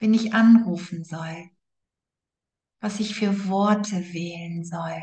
wen 0.00 0.12
ich 0.14 0.34
anrufen 0.34 1.04
soll, 1.04 1.50
was 2.80 2.98
ich 2.98 3.14
für 3.14 3.48
Worte 3.48 4.12
wählen 4.12 4.64
soll. 4.64 5.00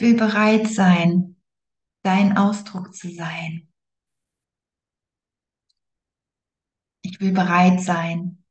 Ich 0.00 0.06
will 0.06 0.16
bereit 0.16 0.66
sein, 0.66 1.36
dein 2.02 2.38
Ausdruck 2.38 2.94
zu 2.94 3.10
sein. 3.10 3.68
Ich 7.02 7.20
will 7.20 7.32
bereit 7.32 7.82
sein, 7.82 8.42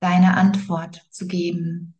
deine 0.00 0.36
Antwort 0.36 1.06
zu 1.08 1.26
geben. 1.26 1.98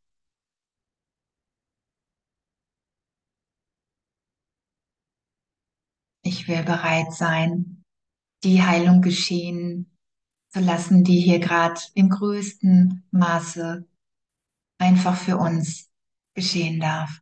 Ich 6.20 6.46
will 6.46 6.62
bereit 6.62 7.14
sein, 7.14 7.82
die 8.44 8.62
Heilung 8.62 9.00
geschehen 9.00 9.96
zu 10.50 10.60
lassen, 10.60 11.04
die 11.04 11.22
hier 11.22 11.38
gerade 11.38 11.80
im 11.94 12.10
größten 12.10 13.02
Maße 13.12 13.88
einfach 14.76 15.16
für 15.16 15.38
uns 15.38 15.90
geschehen 16.34 16.80
darf. 16.80 17.21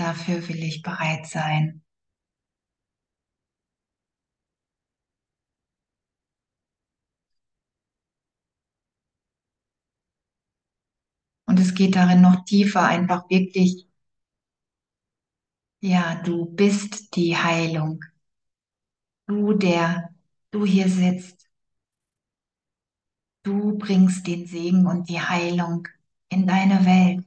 Dafür 0.00 0.48
will 0.48 0.64
ich 0.64 0.82
bereit 0.82 1.26
sein. 1.28 1.82
Und 11.44 11.60
es 11.60 11.74
geht 11.74 11.96
darin 11.96 12.22
noch 12.22 12.46
tiefer, 12.46 12.82
einfach 12.86 13.28
wirklich, 13.28 13.86
ja, 15.82 16.14
du 16.24 16.46
bist 16.46 17.14
die 17.16 17.36
Heilung. 17.36 18.02
Du, 19.26 19.54
der 19.54 20.10
du 20.50 20.66
hier 20.66 20.88
sitzt. 20.90 21.48
Du 23.42 23.76
bringst 23.76 24.26
den 24.26 24.46
Segen 24.46 24.86
und 24.86 25.10
die 25.10 25.20
Heilung 25.20 25.86
in 26.30 26.46
deine 26.46 26.86
Welt, 26.86 27.26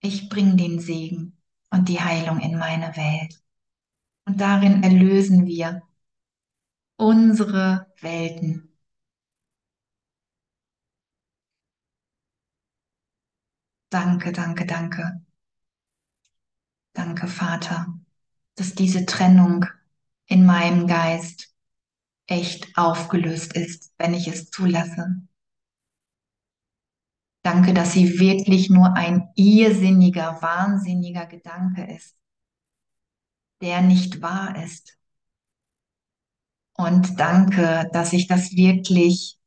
Ich 0.00 0.28
bringe 0.28 0.56
den 0.56 0.80
Segen 0.80 1.38
und 1.72 1.88
die 1.88 2.00
Heilung 2.00 2.38
in 2.38 2.56
meine 2.58 2.96
Welt. 2.96 3.42
Und 4.26 4.40
darin 4.40 4.82
erlösen 4.82 5.46
wir 5.46 5.82
unsere 6.96 7.86
Welten. 8.00 8.76
Danke, 13.90 14.32
danke, 14.32 14.64
danke. 14.64 15.22
Danke, 16.94 17.26
Vater, 17.26 17.98
dass 18.54 18.74
diese 18.74 19.06
Trennung 19.06 19.64
in 20.26 20.44
meinem 20.46 20.86
Geist 20.86 21.54
echt 22.26 22.76
aufgelöst 22.76 23.54
ist, 23.54 23.92
wenn 23.98 24.14
ich 24.14 24.28
es 24.28 24.50
zulasse. 24.50 25.22
Danke, 27.42 27.74
dass 27.74 27.92
sie 27.92 28.18
wirklich 28.20 28.70
nur 28.70 28.94
ein 28.94 29.28
irrsinniger, 29.34 30.40
wahnsinniger 30.42 31.26
Gedanke 31.26 31.84
ist, 31.92 32.16
der 33.60 33.80
nicht 33.82 34.22
wahr 34.22 34.62
ist. 34.62 34.98
Und 36.74 37.18
danke, 37.18 37.88
dass 37.92 38.12
ich 38.12 38.28
das 38.28 38.52
wirklich 38.52 39.38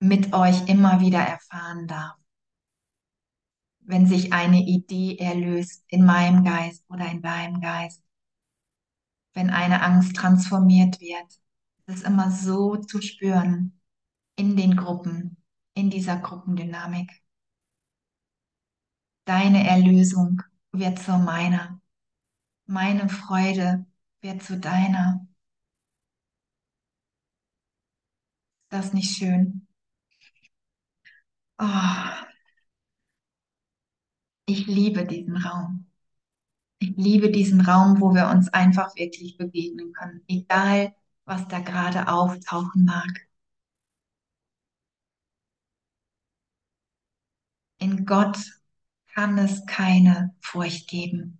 mit 0.00 0.32
euch 0.32 0.68
immer 0.68 1.00
wieder 1.00 1.20
erfahren 1.20 1.86
darf. 1.86 2.16
Wenn 3.80 4.06
sich 4.06 4.32
eine 4.32 4.62
Idee 4.62 5.16
erlöst 5.18 5.84
in 5.88 6.04
meinem 6.04 6.44
Geist 6.44 6.84
oder 6.88 7.06
in 7.10 7.22
deinem 7.22 7.60
Geist, 7.60 8.02
wenn 9.34 9.50
eine 9.50 9.82
Angst 9.82 10.16
transformiert 10.16 11.00
wird, 11.00 11.30
ist 11.86 11.98
es 11.98 12.02
immer 12.02 12.30
so 12.30 12.76
zu 12.76 13.00
spüren 13.02 13.80
in 14.36 14.56
den 14.56 14.76
Gruppen, 14.76 15.36
in 15.74 15.90
dieser 15.90 16.16
Gruppendynamik. 16.18 17.10
Deine 19.24 19.66
Erlösung 19.66 20.42
wird 20.72 20.98
zu 20.98 21.12
meiner. 21.18 21.80
Meine 22.66 23.08
Freude 23.08 23.86
wird 24.20 24.42
zu 24.42 24.58
deiner. 24.58 25.26
Das 28.68 28.86
ist 28.86 28.94
nicht 28.94 29.16
schön. 29.16 29.66
Oh, 31.58 32.24
ich 34.46 34.66
liebe 34.66 35.06
diesen 35.06 35.36
Raum. 35.36 35.86
Ich 36.78 36.96
liebe 36.96 37.30
diesen 37.30 37.60
Raum, 37.62 38.00
wo 38.00 38.14
wir 38.14 38.28
uns 38.28 38.48
einfach 38.50 38.94
wirklich 38.96 39.36
begegnen 39.38 39.92
können, 39.92 40.22
egal 40.28 40.94
was 41.24 41.48
da 41.48 41.60
gerade 41.60 42.08
auftauchen 42.08 42.84
mag. 42.84 43.28
In 47.84 48.06
Gott 48.06 48.38
kann 49.14 49.36
es 49.36 49.66
keine 49.66 50.34
Furcht 50.40 50.88
geben. 50.88 51.38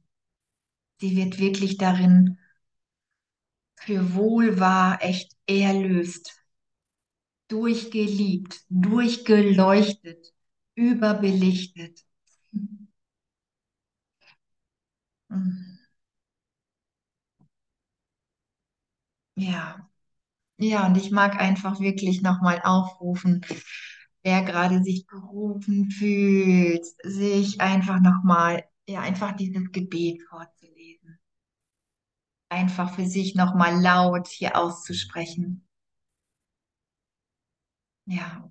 Sie 1.00 1.16
wird 1.16 1.38
wirklich 1.38 1.78
darin 1.78 2.38
für 3.76 4.14
wohl 4.16 4.58
wahr 4.58 4.98
echt 5.00 5.36
erlöst, 5.46 6.32
durchgeliebt, 7.48 8.60
durchgeleuchtet, 8.68 10.34
überbelichtet. 10.74 12.04
Ja, 19.36 19.88
ja, 20.58 20.86
und 20.86 20.96
ich 20.96 21.10
mag 21.12 21.40
einfach 21.40 21.80
wirklich 21.80 22.22
nochmal 22.22 22.60
aufrufen, 22.64 23.44
wer 24.24 24.42
gerade 24.42 24.82
sich 24.82 25.06
gerufen 25.06 25.90
fühlt, 25.90 26.84
sich 27.04 27.60
einfach 27.60 28.00
nochmal, 28.00 28.64
ja, 28.88 29.00
einfach 29.00 29.32
dieses 29.36 29.70
Gebet 29.72 30.22
vorzulesen. 30.28 31.18
Einfach 32.48 32.94
für 32.94 33.04
sich 33.04 33.34
nochmal 33.34 33.82
laut 33.82 34.28
hier 34.28 34.56
auszusprechen. 34.56 35.68
Ja. 38.06 38.50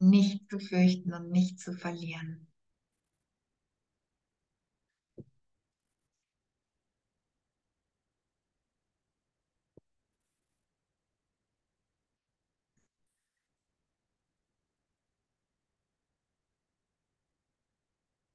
Nicht 0.00 0.50
zu 0.50 0.58
fürchten 0.58 1.14
und 1.14 1.30
nicht 1.30 1.60
zu 1.60 1.72
verlieren. 1.72 2.47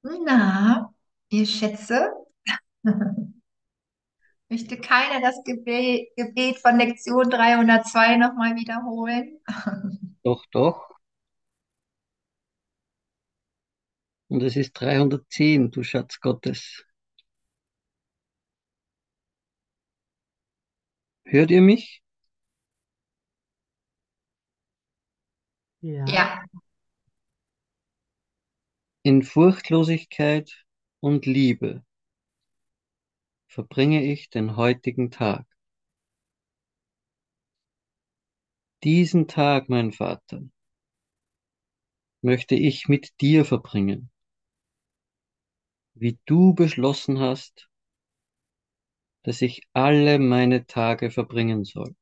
Na, 0.04 0.92
ihr 1.30 1.46
Schätze, 1.46 2.12
möchte 4.48 4.78
keiner 4.78 5.20
das 5.20 5.42
Gebet, 5.44 6.08
Gebet 6.16 6.58
von 6.58 6.78
Lektion 6.78 7.30
302 7.30 8.16
nochmal 8.16 8.54
wiederholen? 8.56 9.38
Doch, 10.22 10.46
doch. 10.52 10.88
Und 14.28 14.42
es 14.42 14.56
ist 14.56 14.74
310, 14.74 15.70
du 15.70 15.82
Schatz 15.82 16.20
Gottes. 16.20 16.84
Hört 21.26 21.50
ihr 21.50 21.60
mich? 21.60 22.02
Ja. 25.82 26.04
Ja, 26.06 26.44
In 29.06 29.22
Furchtlosigkeit 29.22 30.64
und 31.00 31.26
Liebe 31.26 31.84
verbringe 33.48 34.02
ich 34.02 34.30
den 34.30 34.56
heutigen 34.56 35.10
Tag. 35.10 35.44
Diesen 38.82 39.28
Tag, 39.28 39.68
mein 39.68 39.92
Vater, 39.92 40.40
möchte 42.22 42.54
ich 42.54 42.88
mit 42.88 43.20
dir 43.20 43.44
verbringen, 43.44 44.10
wie 45.92 46.18
du 46.24 46.54
beschlossen 46.54 47.20
hast, 47.20 47.68
dass 49.22 49.42
ich 49.42 49.68
alle 49.74 50.18
meine 50.18 50.64
Tage 50.64 51.10
verbringen 51.10 51.64
soll. 51.64 51.94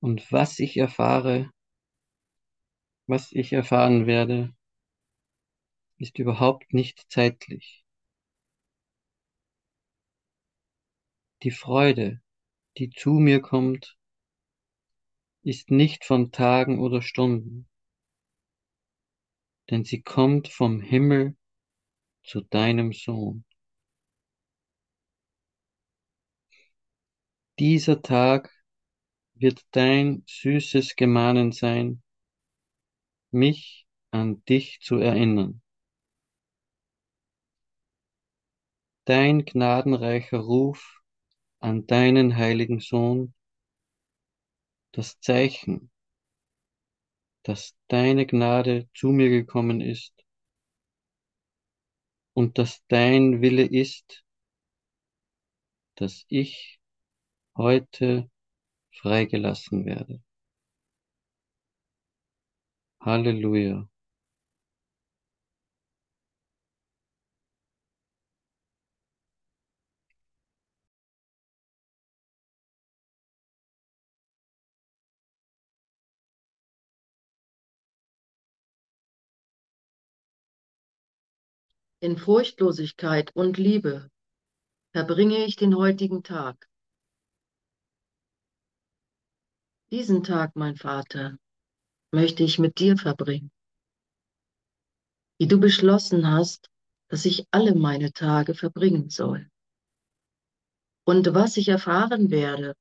Und 0.00 0.30
was 0.30 0.58
ich 0.58 0.76
erfahre, 0.76 1.50
was 3.08 3.32
ich 3.32 3.52
erfahren 3.52 4.06
werde, 4.06 4.54
ist 5.96 6.18
überhaupt 6.18 6.74
nicht 6.74 7.10
zeitlich. 7.10 7.84
Die 11.42 11.50
Freude, 11.50 12.20
die 12.76 12.90
zu 12.90 13.14
mir 13.14 13.40
kommt, 13.40 13.96
ist 15.42 15.70
nicht 15.70 16.04
von 16.04 16.32
Tagen 16.32 16.80
oder 16.80 17.00
Stunden, 17.00 17.66
denn 19.70 19.84
sie 19.84 20.02
kommt 20.02 20.48
vom 20.48 20.80
Himmel 20.80 21.34
zu 22.22 22.42
deinem 22.42 22.92
Sohn. 22.92 23.44
Dieser 27.58 28.02
Tag 28.02 28.52
wird 29.34 29.64
dein 29.70 30.24
süßes 30.26 30.96
Gemahnen 30.96 31.52
sein, 31.52 32.02
mich 33.30 33.86
an 34.10 34.42
dich 34.44 34.80
zu 34.80 34.96
erinnern. 34.96 35.62
Dein 39.04 39.44
gnadenreicher 39.44 40.38
Ruf 40.38 41.00
an 41.60 41.86
deinen 41.86 42.36
heiligen 42.36 42.80
Sohn, 42.80 43.34
das 44.92 45.18
Zeichen, 45.20 45.90
dass 47.42 47.74
deine 47.88 48.26
Gnade 48.26 48.88
zu 48.94 49.08
mir 49.08 49.30
gekommen 49.30 49.80
ist 49.80 50.12
und 52.34 52.58
dass 52.58 52.84
dein 52.88 53.40
Wille 53.40 53.64
ist, 53.64 54.24
dass 55.96 56.24
ich 56.28 56.78
heute 57.56 58.30
freigelassen 58.92 59.86
werde. 59.86 60.22
Halleluja. 63.08 63.88
In 82.00 82.18
Furchtlosigkeit 82.18 83.34
und 83.34 83.56
Liebe 83.56 84.10
verbringe 84.92 85.46
ich 85.46 85.56
den 85.56 85.74
heutigen 85.74 86.22
Tag. 86.22 86.68
Diesen 89.90 90.22
Tag, 90.22 90.56
mein 90.56 90.76
Vater, 90.76 91.38
möchte 92.10 92.42
ich 92.42 92.58
mit 92.58 92.78
dir 92.78 92.96
verbringen. 92.96 93.50
Wie 95.38 95.46
du 95.46 95.58
beschlossen 95.58 96.30
hast, 96.30 96.70
dass 97.08 97.24
ich 97.24 97.46
alle 97.50 97.74
meine 97.74 98.12
Tage 98.12 98.54
verbringen 98.54 99.08
soll. 99.10 99.50
Und 101.04 101.34
was 101.34 101.56
ich 101.56 101.68
erfahren 101.68 102.30
werde, 102.30 102.74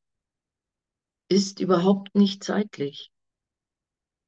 ist 1.30 1.60
überhaupt 1.60 2.16
nicht 2.16 2.44
zeitlich. 2.44 3.12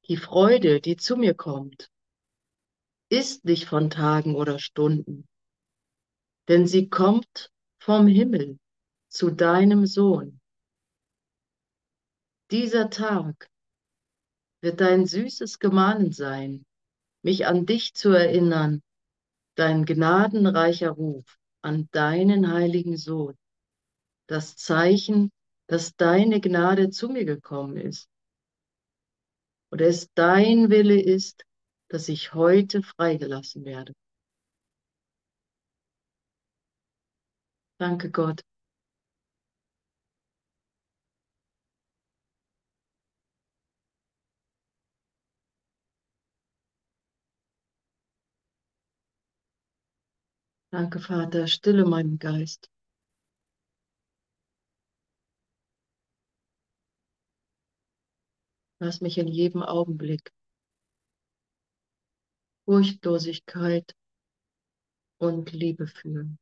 Die 0.08 0.18
Freude, 0.18 0.82
die 0.82 0.96
zu 0.96 1.16
mir 1.16 1.34
kommt, 1.34 1.90
ist 3.10 3.46
nicht 3.46 3.66
von 3.66 3.90
Tagen 3.90 4.36
oder 4.36 4.60
Stunden, 4.60 5.28
denn 6.48 6.68
sie 6.68 6.90
kommt 6.90 7.52
vom 7.80 8.08
Himmel 8.08 8.60
zu 9.08 9.32
deinem 9.32 9.86
Sohn. 9.86 10.40
Dieser 12.52 12.90
Tag 12.90 13.50
wird 14.62 14.82
dein 14.82 15.06
süßes 15.06 15.60
Gemahnen 15.60 16.12
sein, 16.12 16.66
mich 17.24 17.46
an 17.48 17.66
dich 17.66 17.94
zu 17.94 18.10
erinnern, 18.10 18.82
dein 19.56 19.86
gnadenreicher 19.86 20.92
Ruf 20.92 21.38
an 21.62 21.90
deinen 21.92 22.52
heiligen 22.52 22.98
Sohn, 22.98 23.36
das 24.28 24.56
Zeichen, 24.56 25.32
dass 25.68 25.96
deine 25.96 26.40
Gnade 26.40 26.90
zu 26.90 27.10
mir 27.10 27.26
gekommen 27.26 27.78
ist 27.78 28.10
und 29.72 29.82
es 29.82 30.10
dein 30.14 30.70
Wille 30.70 31.00
ist, 31.00 31.46
dass 31.90 32.10
ich 32.10 32.34
heute 32.34 32.82
freigelassen 32.82 33.66
werde. 33.66 33.94
Danke 37.80 38.12
Gott. 38.12 38.42
Danke, 50.72 51.00
Vater, 51.00 51.48
stille 51.48 51.84
meinen 51.84 52.20
Geist. 52.20 52.70
Lass 58.80 59.02
mich 59.02 59.18
in 59.18 59.28
jedem 59.28 59.64
Augenblick 59.64 60.32
Furchtlosigkeit 62.66 63.96
und 65.18 65.52
Liebe 65.52 65.88
fühlen. 65.88 66.38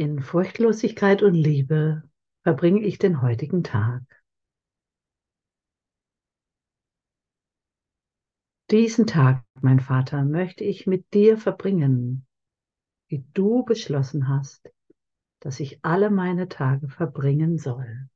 In 0.00 0.22
Furchtlosigkeit 0.22 1.22
und 1.22 1.34
Liebe 1.34 2.02
verbringe 2.42 2.80
ich 2.86 2.96
den 2.96 3.20
heutigen 3.20 3.62
Tag. 3.62 4.02
Diesen 8.70 9.06
Tag, 9.06 9.44
mein 9.60 9.78
Vater, 9.78 10.24
möchte 10.24 10.64
ich 10.64 10.86
mit 10.86 11.12
dir 11.12 11.36
verbringen, 11.36 12.26
wie 13.08 13.26
du 13.34 13.62
beschlossen 13.62 14.26
hast, 14.26 14.70
dass 15.38 15.60
ich 15.60 15.84
alle 15.84 16.08
meine 16.08 16.48
Tage 16.48 16.88
verbringen 16.88 17.58
soll. 17.58 18.08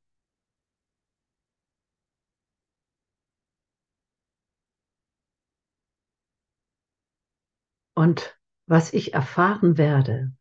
Und 7.93 8.39
was 8.65 8.91
ich 8.91 9.13
erfahren 9.13 9.77
werde, 9.77 10.35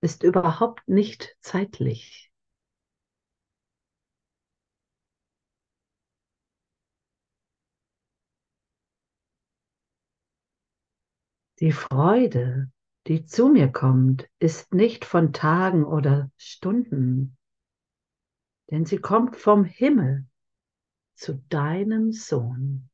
ist 0.00 0.22
überhaupt 0.22 0.88
nicht 0.88 1.36
zeitlich. 1.40 2.30
Die 11.60 11.72
Freude, 11.72 12.70
die 13.08 13.24
zu 13.24 13.48
mir 13.48 13.72
kommt, 13.72 14.28
ist 14.38 14.74
nicht 14.74 15.04
von 15.04 15.32
Tagen 15.32 15.84
oder 15.84 16.30
Stunden, 16.36 17.36
denn 18.70 18.84
sie 18.84 18.98
kommt 18.98 19.34
vom 19.36 19.64
Himmel 19.64 20.26
zu 21.16 21.42
deinem 21.48 22.12
Sohn. 22.12 22.90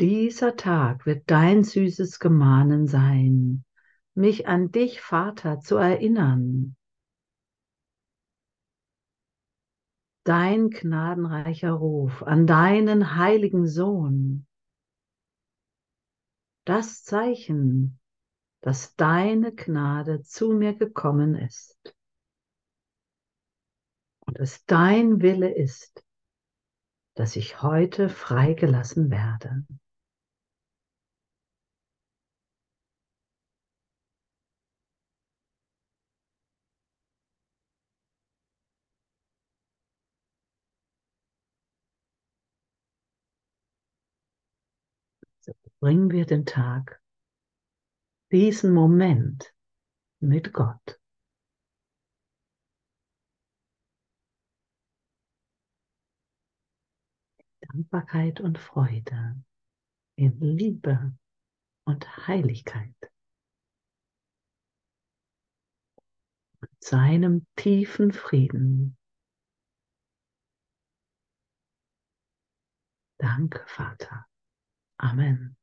Dieser 0.00 0.56
Tag 0.56 1.06
wird 1.06 1.30
dein 1.30 1.62
süßes 1.62 2.18
Gemahnen 2.18 2.88
sein, 2.88 3.64
mich 4.14 4.48
an 4.48 4.72
dich, 4.72 5.00
Vater, 5.00 5.60
zu 5.60 5.76
erinnern. 5.76 6.74
Dein 10.24 10.70
gnadenreicher 10.70 11.70
Ruf 11.70 12.24
an 12.24 12.48
deinen 12.48 13.14
heiligen 13.16 13.68
Sohn. 13.68 14.48
Das 16.64 17.04
Zeichen, 17.04 18.00
dass 18.62 18.96
deine 18.96 19.54
Gnade 19.54 20.22
zu 20.22 20.54
mir 20.54 20.74
gekommen 20.74 21.36
ist. 21.36 21.94
Und 24.26 24.40
es 24.40 24.64
dein 24.64 25.20
Wille 25.20 25.54
ist, 25.54 26.02
dass 27.14 27.36
ich 27.36 27.62
heute 27.62 28.08
freigelassen 28.08 29.10
werde. 29.10 29.64
Bringen 45.84 46.10
wir 46.10 46.24
den 46.24 46.46
Tag, 46.46 47.02
diesen 48.32 48.72
Moment 48.72 49.54
mit 50.18 50.54
Gott. 50.54 50.98
Dankbarkeit 57.60 58.40
und 58.40 58.58
Freude, 58.58 59.44
in 60.16 60.40
Liebe 60.40 61.14
und 61.86 62.28
Heiligkeit. 62.28 62.96
Seinem 66.80 67.46
tiefen 67.56 68.10
Frieden. 68.10 68.96
Danke, 73.18 73.62
Vater. 73.66 74.24
Amen. 74.96 75.58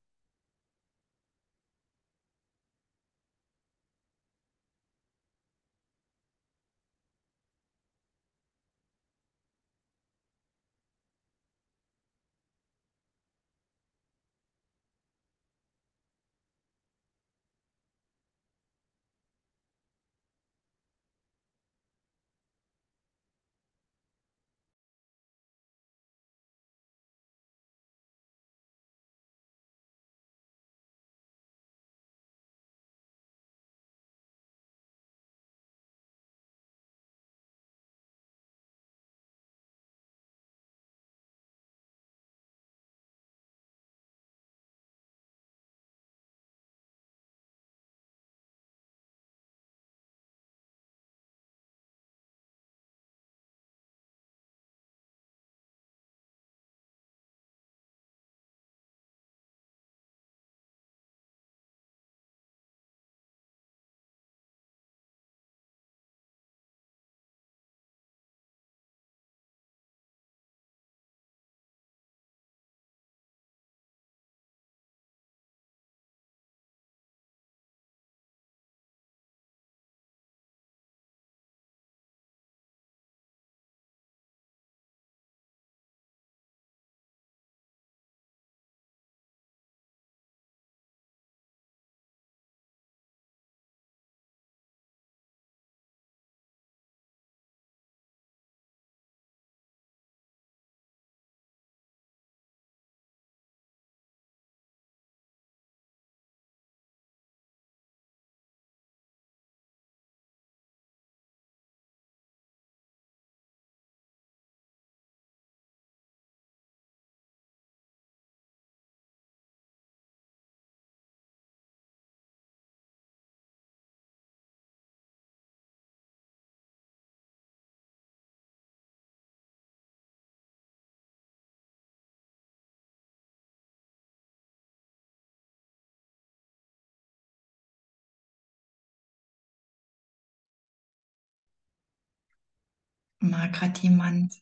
Mag 143.21 143.53
gerade 143.53 143.79
jemand 143.81 144.33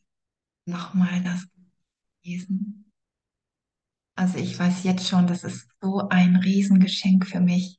nochmal 0.64 1.22
das 1.22 1.46
lesen? 2.24 2.92
Also 4.16 4.38
ich 4.38 4.58
weiß 4.58 4.84
jetzt 4.84 5.08
schon, 5.08 5.26
das 5.26 5.44
ist 5.44 5.68
so 5.80 6.08
ein 6.08 6.36
Riesengeschenk 6.36 7.26
für 7.26 7.40
mich, 7.40 7.78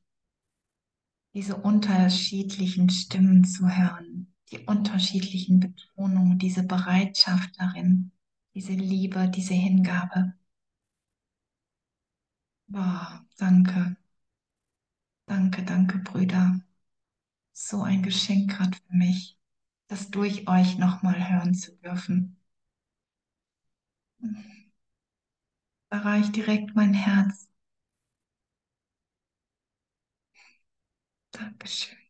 diese 1.34 1.56
unterschiedlichen 1.56 2.88
Stimmen 2.90 3.44
zu 3.44 3.68
hören, 3.68 4.34
die 4.50 4.58
unterschiedlichen 4.60 5.60
Betonungen, 5.60 6.38
diese 6.38 6.62
Bereitschaft 6.62 7.50
darin, 7.58 8.12
diese 8.54 8.72
Liebe, 8.72 9.28
diese 9.28 9.54
Hingabe. 9.54 10.34
Boah, 12.68 13.24
danke. 13.38 13.96
Danke, 15.26 15.62
danke, 15.64 15.98
Brüder. 15.98 16.60
So 17.52 17.82
ein 17.82 18.02
Geschenk 18.02 18.50
gerade 18.52 18.76
für 18.76 18.96
mich, 18.96 19.38
das 19.92 20.10
durch 20.10 20.48
euch 20.48 20.78
nochmal 20.78 21.28
hören 21.30 21.54
zu 21.54 21.70
dürfen. 21.76 22.36
Da 25.90 25.98
reicht 25.98 26.34
direkt 26.34 26.74
mein 26.74 26.92
Herz. 26.92 27.46
Dankeschön. 31.32 32.01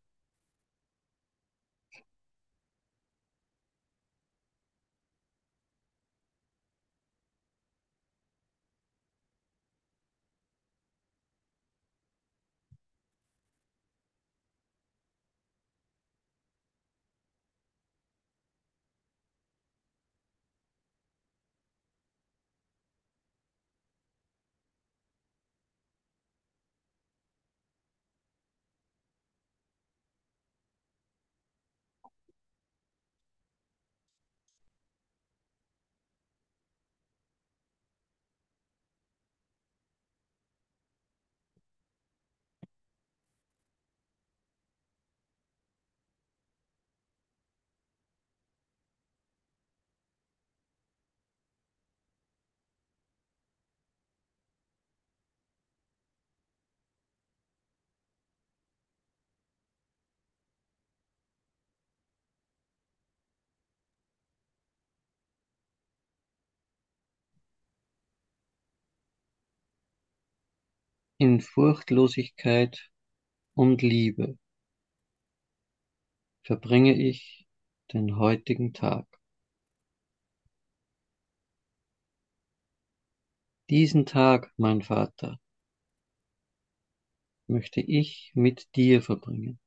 In 71.25 71.41
Furchtlosigkeit 71.41 72.91
und 73.55 73.81
Liebe 73.81 74.37
verbringe 76.43 76.95
ich 76.95 77.47
den 77.93 78.17
heutigen 78.17 78.73
Tag. 78.73 79.07
Diesen 83.71 84.05
Tag, 84.05 84.53
mein 84.57 84.83
Vater, 84.83 85.39
möchte 87.47 87.81
ich 87.81 88.33
mit 88.35 88.75
dir 88.75 89.01
verbringen, 89.01 89.61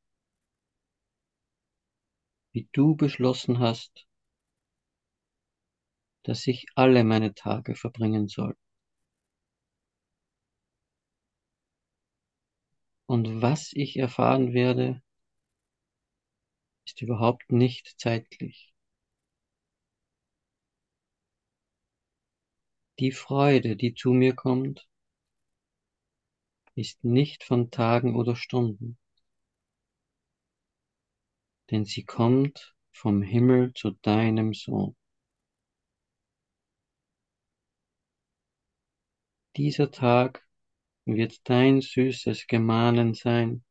wie 2.52 2.68
du 2.74 2.98
beschlossen 2.98 3.60
hast, 3.60 4.06
dass 6.24 6.46
ich 6.48 6.66
alle 6.76 7.06
meine 7.06 7.34
Tage 7.34 7.76
verbringen 7.76 8.28
soll. 8.28 8.58
Und 13.08 13.42
was 13.42 13.72
ich 13.74 13.98
erfahren 13.98 14.54
werde, 14.54 15.02
ist 16.86 17.02
überhaupt 17.02 17.52
nicht 17.52 18.00
zeitlich. 18.00 18.74
Die 23.00 23.12
Freude, 23.12 23.76
die 23.76 23.94
zu 23.94 24.12
mir 24.12 24.34
kommt, 24.34 24.88
ist 26.76 27.04
nicht 27.04 27.44
von 27.44 27.72
Tagen 27.72 28.16
oder 28.16 28.36
Stunden, 28.36 28.98
denn 31.72 31.86
sie 31.86 32.04
kommt 32.04 32.76
vom 32.92 33.22
Himmel 33.22 33.74
zu 33.74 33.92
deinem 33.92 34.54
Sohn. 34.54 34.96
Dieser 39.58 39.92
Tag 39.92 40.45
wird 41.06 41.48
dein 41.50 41.82
süßes 41.82 42.48
Gemahnen 42.48 43.14
sein, 43.14 43.64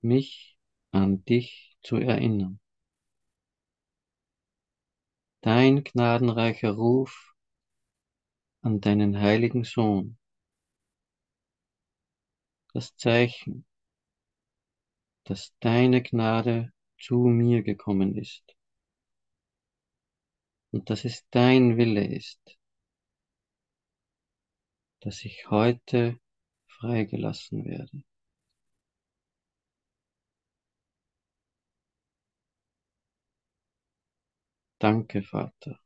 mich 0.00 0.56
an 0.92 1.24
dich 1.24 1.76
zu 1.82 1.96
erinnern. 1.96 2.60
Dein 5.40 5.84
gnadenreicher 5.84 6.72
Ruf 6.72 7.34
an 8.62 8.80
deinen 8.80 9.18
heiligen 9.18 9.64
Sohn, 9.64 10.18
das 12.72 12.96
Zeichen, 12.96 13.64
dass 15.24 15.54
deine 15.60 16.02
Gnade 16.02 16.72
zu 16.98 17.18
mir 17.18 17.62
gekommen 17.62 18.16
ist 18.16 18.56
und 20.70 20.90
dass 20.90 21.04
es 21.04 21.24
dein 21.30 21.76
Wille 21.76 22.06
ist, 22.06 22.57
dass 25.00 25.24
ich 25.24 25.50
heute 25.50 26.18
freigelassen 26.66 27.64
werde. 27.64 28.02
Danke, 34.80 35.22
Vater. 35.22 35.78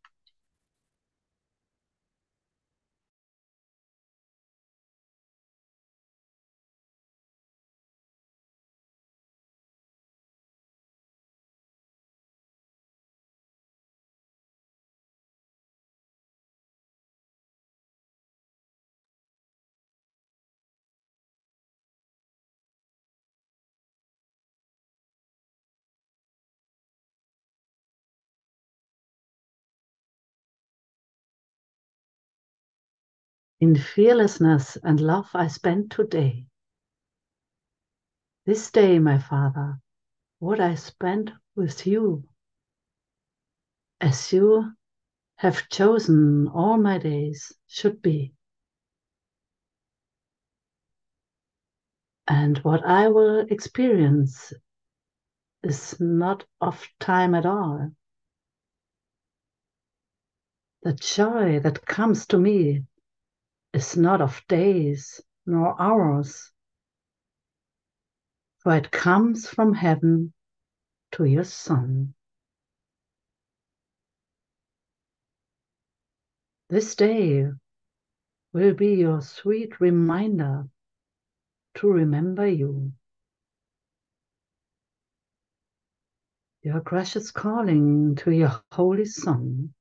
In 33.63 33.77
fearlessness 33.77 34.77
and 34.83 35.01
love 35.01 35.31
I 35.35 35.47
spend 35.47 35.93
today. 35.93 36.47
This 38.45 38.73
day, 38.73 38.99
my 38.99 39.19
Father, 39.19 39.79
what 40.41 40.59
I 40.59 40.75
spent 40.75 41.31
with 41.55 41.87
you, 41.87 42.25
as 44.01 44.33
you 44.33 44.73
have 45.37 45.69
chosen 45.69 46.49
all 46.49 46.77
my 46.77 46.99
days 46.99 47.53
should 47.69 48.03
be. 48.03 48.35
And 52.27 52.59
what 52.65 52.85
I 52.85 53.07
will 53.07 53.47
experience 53.49 54.53
is 55.63 56.01
not 56.01 56.45
of 56.61 56.85
time 56.99 57.33
at 57.37 57.47
all. 57.47 57.93
The 60.83 60.95
joy 60.95 61.61
that 61.61 61.87
comes 61.87 62.27
to 62.27 62.39
me 62.39 62.87
is 63.73 63.97
not 63.97 64.21
of 64.21 64.43
days 64.49 65.21
nor 65.47 65.81
hours, 65.81 66.51
for 68.59 68.77
it 68.77 68.91
comes 68.91 69.49
from 69.49 69.75
heaven 69.75 70.33
to 71.13 71.25
your 71.25 71.45
Son. 71.45 72.15
This 76.69 76.95
day 76.95 77.47
will 78.53 78.75
be 78.75 78.95
your 78.95 79.21
sweet 79.21 79.81
reminder 79.81 80.69
to 81.75 81.89
remember 81.89 82.47
you. 82.47 82.93
your 86.63 86.81
gracious 86.81 87.31
calling 87.33 88.15
to 88.15 88.31
your 88.31 88.63
holy 88.71 89.05
Son, 89.05 89.75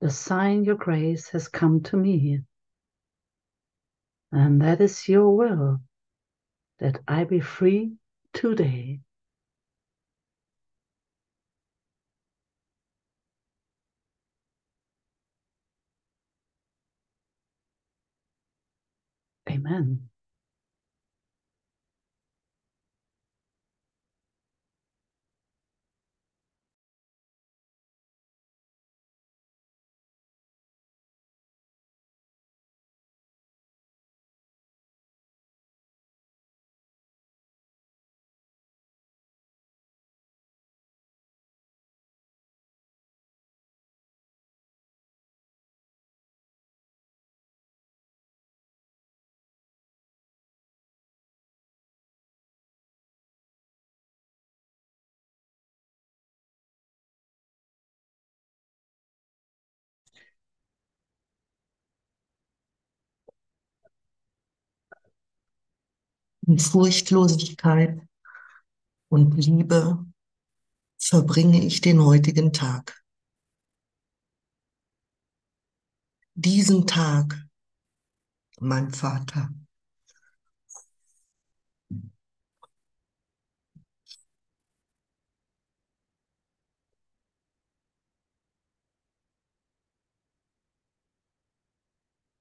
the 0.00 0.10
sign 0.10 0.64
your 0.64 0.76
grace 0.76 1.28
has 1.30 1.48
come 1.48 1.82
to 1.82 1.96
me. 1.96 2.40
And 4.32 4.60
that 4.62 4.80
is 4.80 5.08
your 5.08 5.36
will, 5.36 5.80
that 6.78 7.00
I 7.08 7.24
be 7.24 7.40
free 7.40 7.94
today. 8.32 9.00
Amen. 19.48 20.09
In 66.50 66.58
Furchtlosigkeit 66.58 68.02
und 69.08 69.36
Liebe 69.36 70.04
verbringe 70.98 71.64
ich 71.64 71.80
den 71.80 72.04
heutigen 72.04 72.52
Tag. 72.52 73.04
Diesen 76.34 76.88
Tag, 76.88 77.40
mein 78.58 78.90
Vater, 78.90 79.54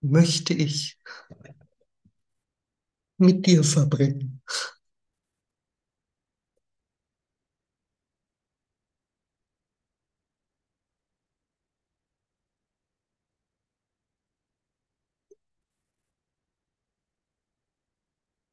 möchte 0.02 0.56
ich 0.56 0.98
mit 3.20 3.46
dir 3.46 3.64
verbringen. 3.64 4.42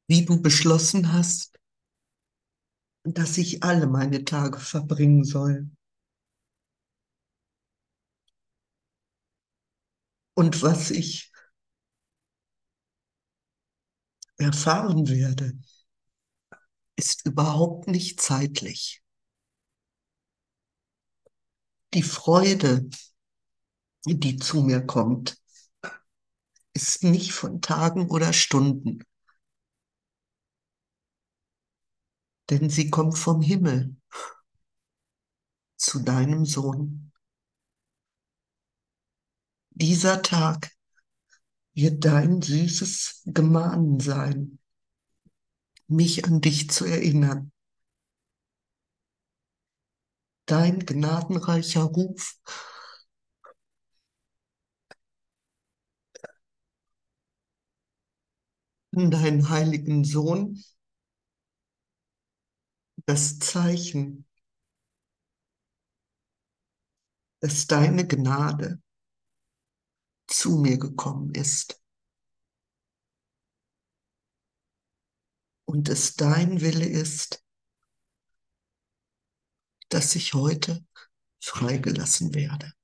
Wie 0.09 0.25
du 0.25 0.41
beschlossen 0.41 1.13
hast, 1.13 1.57
dass 3.05 3.37
ich 3.39 3.63
alle 3.63 3.87
meine 3.87 4.23
Tage 4.23 4.59
verbringen 4.59 5.23
soll. 5.23 5.69
Und 10.35 10.61
was 10.61 10.91
ich 10.91 11.31
erfahren 14.37 15.07
werde, 15.07 15.57
ist 16.95 17.25
überhaupt 17.25 17.87
nicht 17.87 18.21
zeitlich. 18.21 19.01
Die 21.93 22.03
Freude, 22.03 22.89
die 24.05 24.37
zu 24.37 24.61
mir 24.63 24.85
kommt, 24.85 25.37
ist 26.73 27.03
nicht 27.03 27.31
von 27.31 27.61
Tagen 27.61 28.09
oder 28.09 28.33
Stunden, 28.33 29.03
denn 32.49 32.69
sie 32.69 32.89
kommt 32.89 33.17
vom 33.17 33.41
Himmel 33.41 33.95
zu 35.77 35.99
deinem 35.99 36.45
Sohn. 36.45 37.11
Dieser 39.71 40.21
Tag 40.21 40.76
wird 41.77 42.03
dein 42.05 42.41
süßes 42.41 43.21
Gemahnen 43.27 43.99
sein, 43.99 44.57
mich 45.87 46.25
an 46.25 46.41
dich 46.41 46.71
zu 46.71 46.85
erinnern. 46.85 47.51
Dein 50.47 50.79
gnadenreicher 50.79 51.83
Ruf 51.83 52.41
an 58.95 59.11
deinen 59.11 59.49
heiligen 59.49 60.03
Sohn, 60.03 60.63
das 63.05 63.37
Zeichen, 63.37 64.25
dass 67.39 67.67
deine 67.67 68.07
Gnade 68.07 68.81
zu 70.27 70.57
mir 70.57 70.77
gekommen 70.77 71.33
ist. 71.33 71.81
Und 75.65 75.89
es 75.89 76.15
dein 76.15 76.61
Wille 76.61 76.85
ist, 76.85 77.43
dass 79.89 80.15
ich 80.15 80.33
heute 80.33 80.85
freigelassen 81.41 82.33
werde. 82.33 82.76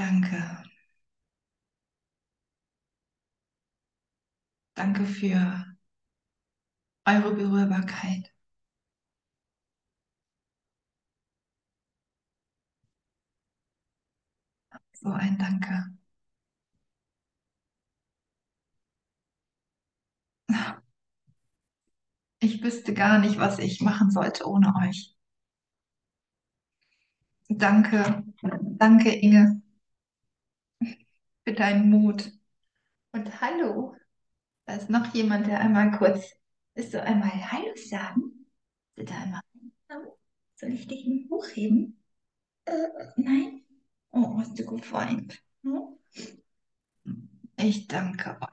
Danke. 0.00 0.40
Danke 4.74 5.06
für 5.06 5.64
eure 7.04 7.34
Berührbarkeit. 7.34 8.32
So 14.92 15.10
ein 15.10 15.36
Danke. 15.38 15.90
Ich 22.38 22.62
wüsste 22.62 22.92
gar 22.92 23.18
nicht, 23.18 23.38
was 23.38 23.58
ich 23.58 23.80
machen 23.80 24.10
sollte 24.10 24.46
ohne 24.46 24.74
euch. 24.86 25.16
Danke, 27.50 28.24
danke 28.78 29.10
Inge. 29.12 29.60
Für 31.50 31.56
deinen 31.56 31.90
Mut. 31.90 32.30
Und 33.10 33.40
hallo, 33.40 33.96
da 34.66 34.74
ist 34.74 34.88
noch 34.88 35.12
jemand, 35.14 35.48
der 35.48 35.58
einmal 35.58 35.90
kurz, 35.90 36.36
willst 36.74 36.94
du 36.94 37.02
einmal 37.02 37.28
Hallo 37.50 37.74
sagen? 37.74 38.46
Willst 38.94 39.12
einmal? 39.12 39.40
Soll 40.54 40.70
ich 40.70 40.86
dich 40.86 41.28
hochheben? 41.28 42.00
Äh, 42.66 42.86
nein? 43.16 43.64
Oh, 44.12 44.38
hast 44.38 44.56
du 44.60 44.64
geweint? 44.64 45.42
Hm? 45.64 45.98
Ich 47.56 47.88
danke 47.88 48.40
euch 48.40 48.48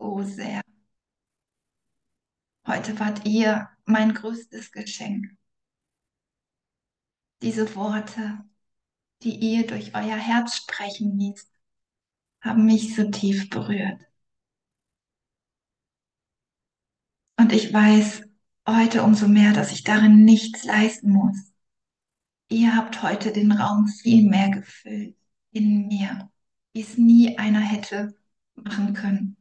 so 0.00 0.22
sehr. 0.24 0.62
Heute 2.66 2.98
wart 2.98 3.24
ihr 3.24 3.68
mein 3.84 4.14
größtes 4.14 4.72
Geschenk. 4.72 5.26
Diese 7.40 7.72
Worte, 7.76 8.44
die 9.22 9.36
ihr 9.36 9.66
durch 9.66 9.94
euer 9.94 10.16
Herz 10.16 10.56
sprechen 10.56 11.18
ließt, 11.18 11.50
haben 12.40 12.66
mich 12.66 12.94
so 12.94 13.10
tief 13.10 13.50
berührt. 13.50 14.00
Und 17.36 17.52
ich 17.52 17.72
weiß 17.72 18.22
heute 18.66 19.02
umso 19.02 19.28
mehr, 19.28 19.52
dass 19.52 19.72
ich 19.72 19.84
darin 19.84 20.24
nichts 20.24 20.64
leisten 20.64 21.10
muss. 21.10 21.36
Ihr 22.48 22.76
habt 22.76 23.02
heute 23.02 23.32
den 23.32 23.52
Raum 23.52 23.88
viel 23.88 24.28
mehr 24.28 24.50
gefüllt 24.50 25.16
in 25.52 25.86
mir, 25.88 26.30
wie 26.72 26.82
es 26.82 26.96
nie 26.98 27.38
einer 27.38 27.60
hätte 27.60 28.16
machen 28.54 28.94
können. 28.94 29.36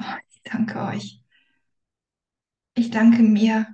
Oh, 0.00 0.04
ich 0.30 0.42
danke 0.42 0.80
euch. 0.82 1.22
Ich 2.74 2.90
danke 2.90 3.22
mir, 3.22 3.66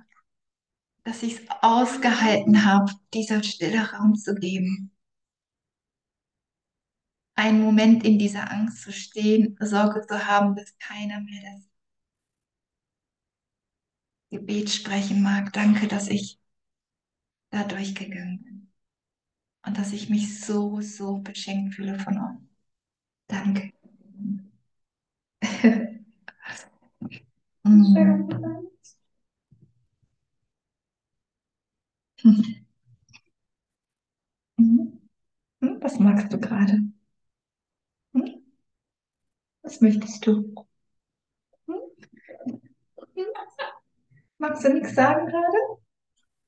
dass 1.03 1.23
ich 1.23 1.35
es 1.35 1.41
ausgehalten 1.61 2.65
habe, 2.65 2.91
dieser 3.13 3.43
Stille 3.43 3.91
Raum 3.91 4.15
zu 4.15 4.35
geben. 4.35 4.91
Einen 7.37 7.61
Moment 7.61 8.03
in 8.03 8.19
dieser 8.19 8.51
Angst 8.51 8.81
zu 8.83 8.91
stehen, 8.91 9.55
Sorge 9.61 10.05
zu 10.05 10.27
haben, 10.27 10.55
dass 10.57 10.77
keiner 10.77 11.21
mehr 11.21 11.41
das 11.55 11.69
Gebet 14.29 14.69
sprechen 14.69 15.21
mag. 15.21 15.51
Danke, 15.51 15.87
dass 15.89 16.07
ich 16.07 16.39
da 17.51 17.63
durchgegangen 17.63 18.41
bin. 18.43 18.71
Und 19.65 19.77
dass 19.77 19.93
ich 19.93 20.09
mich 20.09 20.41
so, 20.41 20.81
so 20.81 21.19
beschenkt 21.19 21.75
fühle 21.75 21.99
von 21.99 22.17
euch. 22.17 22.39
Danke. 23.27 23.71
mm. 27.65 28.67
Mhm. 34.57 34.99
Hm, 35.61 35.79
Was 35.81 35.99
magst 35.99 36.33
du 36.33 36.39
gerade? 36.39 36.79
Was 39.67 39.81
möchtest 39.81 40.25
du? 40.25 40.55
Hm? 41.67 41.75
Hm? 43.15 43.25
Magst 44.37 44.63
du 44.63 44.73
nichts 44.73 44.95
sagen 44.95 45.27
gerade? 45.27 45.57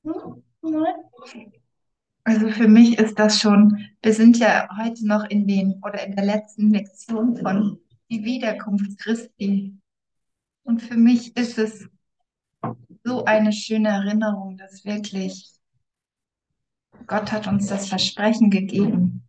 Hm? 0.04 0.42
Nein? 0.62 1.44
Also 2.24 2.48
für 2.48 2.66
mich 2.66 2.98
ist 2.98 3.18
das 3.18 3.38
schon, 3.38 3.76
wir 4.00 4.14
sind 4.14 4.38
ja 4.38 4.66
heute 4.78 5.06
noch 5.06 5.24
in 5.28 5.46
den 5.46 5.82
oder 5.82 6.02
in 6.02 6.16
der 6.16 6.24
letzten 6.24 6.70
Lektion 6.70 7.36
von 7.36 7.78
die 8.08 8.24
Wiederkunft 8.24 8.98
Christi. 8.98 9.76
Und 10.62 10.80
für 10.80 10.96
mich 10.96 11.36
ist 11.36 11.58
es 11.58 11.90
so 13.04 13.26
eine 13.26 13.52
schöne 13.52 13.90
Erinnerung, 13.90 14.56
dass 14.56 14.86
wirklich 14.86 15.50
Gott 17.06 17.30
hat 17.32 17.46
uns 17.46 17.66
das 17.66 17.86
Versprechen 17.86 18.50
gegeben, 18.50 19.28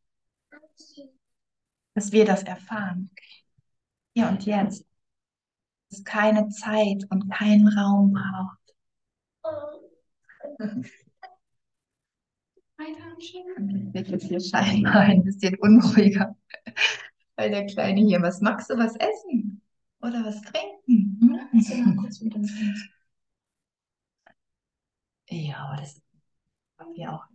dass 1.93 2.13
wir 2.13 2.23
das 2.23 2.43
erfahren. 2.43 3.09
Hier 4.13 4.27
und 4.29 4.45
jetzt. 4.45 4.85
Dass 5.89 5.99
es 5.99 6.03
keine 6.05 6.49
Zeit 6.49 7.05
und 7.09 7.29
keinen 7.29 7.67
Raum 7.67 8.13
braucht. 8.13 8.57
Ich 13.93 14.07
jetzt 14.07 14.25
hier 14.27 14.39
scheinbar 14.39 15.01
ein 15.01 15.23
bisschen 15.23 15.55
unruhiger, 15.59 16.35
weil 17.35 17.51
der 17.51 17.67
Kleine 17.67 18.01
hier, 18.01 18.21
was 18.21 18.41
magst 18.41 18.69
du, 18.71 18.77
was 18.77 18.95
essen? 18.95 19.61
Oder 20.01 20.25
was 20.25 20.41
trinken? 20.41 21.19
Hm? 21.21 22.09
Ja, 25.29 25.57
aber 25.67 25.81
das 25.81 26.01
haben 26.79 26.95
wir 26.95 27.13
auch. 27.13 27.25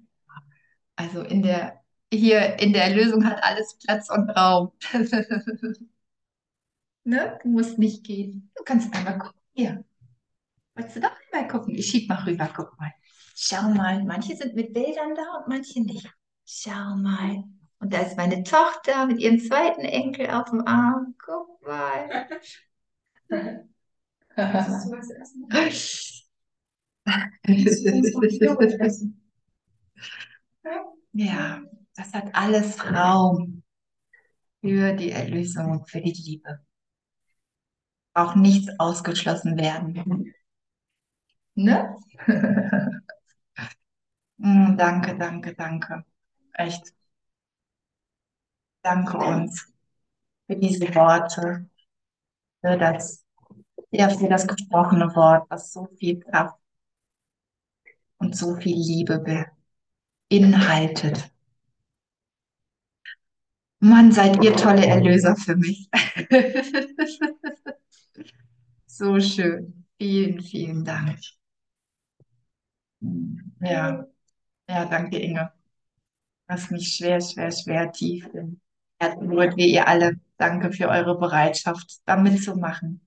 Also 0.97 1.23
in 1.23 1.43
der, 1.43 1.81
hier 2.13 2.59
in 2.59 2.73
der 2.73 2.85
Erlösung 2.85 3.25
hat 3.25 3.43
alles 3.43 3.79
Platz 3.79 4.11
und 4.11 4.31
Raum. 4.31 4.73
Ne? 7.07 7.39
Du 7.41 7.49
musst 7.49 7.79
nicht 7.79 8.05
gehen. 8.05 8.51
Du 8.57 8.65
kannst 8.65 8.93
einmal 8.93 9.17
gucken. 9.19 9.41
Hier. 9.53 9.85
Wolltest 10.75 10.97
du 10.97 11.01
doch 11.01 11.13
einmal 11.33 11.49
gucken? 11.49 11.77
Ich 11.77 11.87
schieb 11.87 12.09
mal 12.09 12.25
rüber, 12.25 12.51
guck 12.55 12.77
mal. 12.81 12.93
Schau 13.37 13.69
mal, 13.69 14.03
manche 14.03 14.35
sind 14.35 14.57
mit 14.57 14.75
Bildern 14.75 15.15
da 15.15 15.39
und 15.39 15.47
manche 15.47 15.81
nicht. 15.83 16.13
Schau 16.45 16.97
mal. 16.97 17.45
Und 17.79 17.93
da 17.93 18.01
ist 18.01 18.17
meine 18.17 18.43
Tochter 18.43 19.07
mit 19.07 19.21
ihrem 19.21 19.39
zweiten 19.39 19.83
Enkel 19.83 20.31
auf 20.31 20.51
dem 20.51 20.67
Arm. 20.67 21.15
Guck 21.25 21.63
mal. 21.63 22.27
Möchtest 23.29 24.85
du 24.85 24.91
was 24.91 25.11
essen? 28.75 29.31
Ja, 31.13 31.63
das 31.95 32.13
hat 32.13 32.35
alles 32.35 32.85
Raum 32.85 33.63
für 34.61 34.93
die 34.95 35.13
Erlösung, 35.13 35.87
für 35.87 36.01
die 36.01 36.11
Liebe. 36.13 36.67
Auch 38.17 38.35
nichts 38.35 38.69
ausgeschlossen 38.81 39.57
werden. 39.59 40.35
Ne? 41.57 41.97
Mm, 44.39 44.77
Danke, 44.79 45.17
danke, 45.19 45.55
danke. 45.55 46.05
Echt. 46.55 46.95
Danke 48.83 49.19
uns 49.19 49.71
für 50.47 50.57
diese 50.57 50.95
Worte, 50.95 51.69
für 52.63 52.79
das, 52.79 53.25
ja, 53.93 54.09
für 54.11 54.29
das 54.29 54.47
gesprochene 54.49 55.15
Wort, 55.17 55.47
was 55.51 55.73
so 55.73 55.87
viel 55.99 56.21
Kraft 56.21 56.59
und 58.19 58.37
so 58.37 58.55
viel 58.57 58.77
Liebe 58.77 59.25
beinhaltet. 60.31 61.31
Mann, 63.81 64.13
seid 64.13 64.45
ihr 64.45 64.55
tolle 64.55 64.85
Erlöser 64.87 65.35
für 65.35 65.57
mich. 65.57 65.89
So 68.97 69.21
schön. 69.21 69.85
Vielen, 69.99 70.41
vielen 70.43 70.85
Dank. 70.85 71.19
Ja, 73.61 74.07
ja, 74.69 74.85
danke, 74.87 75.19
Inge. 75.19 75.53
Was 76.49 76.71
mich 76.71 76.97
schwer, 76.97 77.21
schwer, 77.21 77.53
schwer 77.53 77.93
tief 77.93 78.27
im 78.35 78.61
Herzen 79.01 79.29
berührt, 79.29 79.57
wie 79.57 79.73
ihr 79.75 79.89
alle. 79.89 80.21
Danke 80.39 80.73
für 80.73 80.89
eure 80.89 81.19
Bereitschaft, 81.19 82.01
da 82.07 82.17
mitzumachen. 82.17 83.07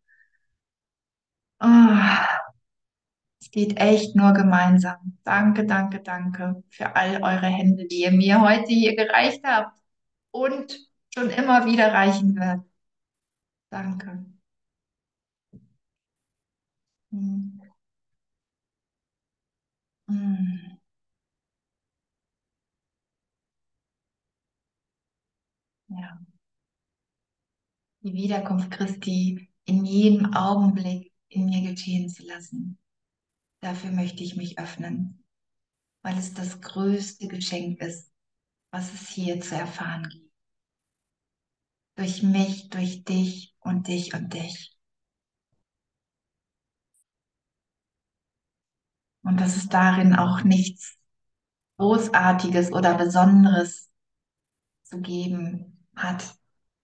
Ah, 1.59 2.39
es 3.41 3.51
geht 3.51 3.77
echt 3.79 4.15
nur 4.15 4.33
gemeinsam. 4.33 5.17
Danke, 5.23 5.65
danke, 5.65 6.01
danke 6.01 6.63
für 6.69 6.95
all 6.95 7.15
eure 7.23 7.47
Hände, 7.47 7.85
die 7.87 8.01
ihr 8.03 8.11
mir 8.11 8.41
heute 8.41 8.67
hier 8.73 8.95
gereicht 8.95 9.41
habt 9.43 9.77
und 10.31 10.77
schon 11.15 11.29
immer 11.29 11.65
wieder 11.65 11.93
reichen 11.93 12.35
wird. 12.35 12.61
Danke. 13.71 14.25
Hm. 17.11 17.59
Hm. 20.09 20.79
Ja. 25.89 26.19
Die 28.01 28.11
Wiederkunft 28.13 28.71
Christi 28.71 29.49
in 29.63 29.85
jedem 29.85 30.33
Augenblick 30.33 31.13
in 31.29 31.45
mir 31.45 31.71
geschehen 31.71 32.09
zu 32.09 32.23
lassen. 32.25 32.77
Dafür 33.61 33.91
möchte 33.91 34.23
ich 34.23 34.35
mich 34.37 34.59
öffnen, 34.59 35.23
weil 36.03 36.17
es 36.17 36.33
das 36.33 36.61
größte 36.61 37.27
Geschenk 37.27 37.81
ist, 37.81 38.11
was 38.71 38.93
es 38.93 39.09
hier 39.09 39.41
zu 39.41 39.55
erfahren 39.55 40.09
gibt. 40.09 40.31
Durch 41.97 42.23
mich, 42.23 42.69
durch 42.69 43.03
dich 43.03 43.53
und 43.59 43.87
dich 43.87 44.15
und 44.15 44.33
dich. 44.33 44.78
Und 49.29 49.39
dass 49.39 49.57
es 49.57 49.69
darin 49.69 50.15
auch 50.15 50.43
nichts 50.43 50.97
Großartiges 51.77 52.73
oder 52.73 52.95
Besonderes 52.95 53.91
zu 54.81 55.01
geben 55.01 55.87
hat, 55.95 56.23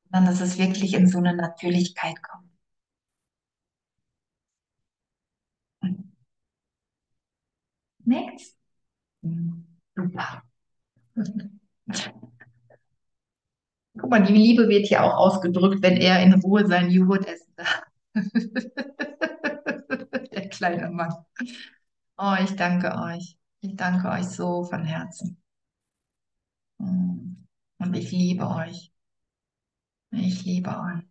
sondern 0.03 0.31
dass 0.31 0.41
es 0.41 0.59
wirklich 0.59 0.93
in 0.93 1.07
so 1.07 1.17
eine 1.17 1.35
Natürlichkeit 1.35 2.21
kommt. 2.21 2.51
Next. 8.05 8.55
Super. 9.95 10.43
Guck 13.97 14.09
mal, 14.11 14.21
die 14.23 14.33
Liebe 14.33 14.69
wird 14.69 14.85
hier 14.85 15.03
auch 15.03 15.15
ausgedrückt, 15.15 15.81
wenn 15.81 15.97
er 15.97 16.21
in 16.21 16.33
Ruhe 16.35 16.67
seinen 16.67 16.91
Joghurt 16.91 17.25
essen 17.27 17.51
darf. 17.55 17.81
Der 20.31 20.49
kleine 20.49 20.89
Mann. 20.91 21.13
Oh, 22.17 22.35
ich 22.43 22.55
danke 22.57 22.93
euch. 22.97 23.37
Ich 23.61 23.75
danke 23.77 24.09
euch 24.09 24.25
so 24.25 24.63
von 24.65 24.83
Herzen. 24.83 25.41
Mm. 26.79 27.35
Und 27.79 27.93
ich 27.95 28.11
liebe 28.11 28.47
euch. 28.47 28.91
Ich 30.11 30.43
liebe 30.45 30.69
euch. 30.71 31.03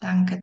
Danke. 0.00 0.42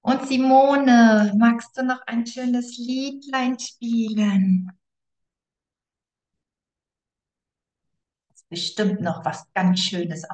Und 0.00 0.26
Simone, 0.26 1.32
magst 1.38 1.76
du 1.76 1.84
noch 1.84 2.00
ein 2.06 2.26
schönes 2.26 2.78
Liedlein 2.78 3.58
spielen? 3.60 4.77
Bestimmt 8.50 9.00
noch 9.00 9.24
was 9.24 9.44
ganz 9.54 9.80
Schönes. 9.80 10.24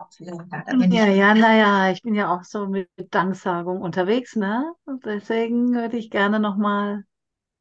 Da 0.67 0.73
bin 0.75 0.91
Ja, 0.91 0.93
ich 0.93 1.07
ja, 1.07 1.35
naja, 1.35 1.91
ich 1.93 2.03
bin 2.03 2.15
ja 2.15 2.35
auch 2.35 2.45
so 2.45 2.67
mit 2.67 2.89
Danksagung 3.11 3.81
unterwegs, 3.83 4.35
ne? 4.37 4.73
Und 4.87 5.05
deswegen 5.05 5.75
würde 5.75 5.99
ich 5.99 6.11
gerne 6.11 6.41
nochmal, 6.41 7.05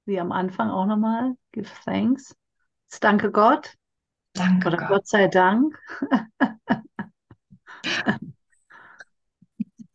wie 0.05 0.19
am 0.19 0.31
Anfang 0.31 0.71
auch 0.71 0.87
nochmal, 0.87 1.35
give 1.53 1.69
thanks. 1.85 2.35
Danke 3.01 3.31
Gott 3.31 3.75
Danke 4.35 4.65
oder 4.65 4.75
Gott. 4.75 4.83
Gott 4.83 5.07
sei 5.07 5.29
Dank. 5.29 5.79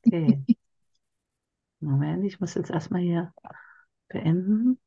Okay. 0.07 0.39
Moment, 1.81 2.25
ich 2.25 2.39
muss 2.41 2.55
jetzt 2.55 2.71
erstmal 2.71 3.03
hier 3.03 3.33
beenden. 4.09 4.79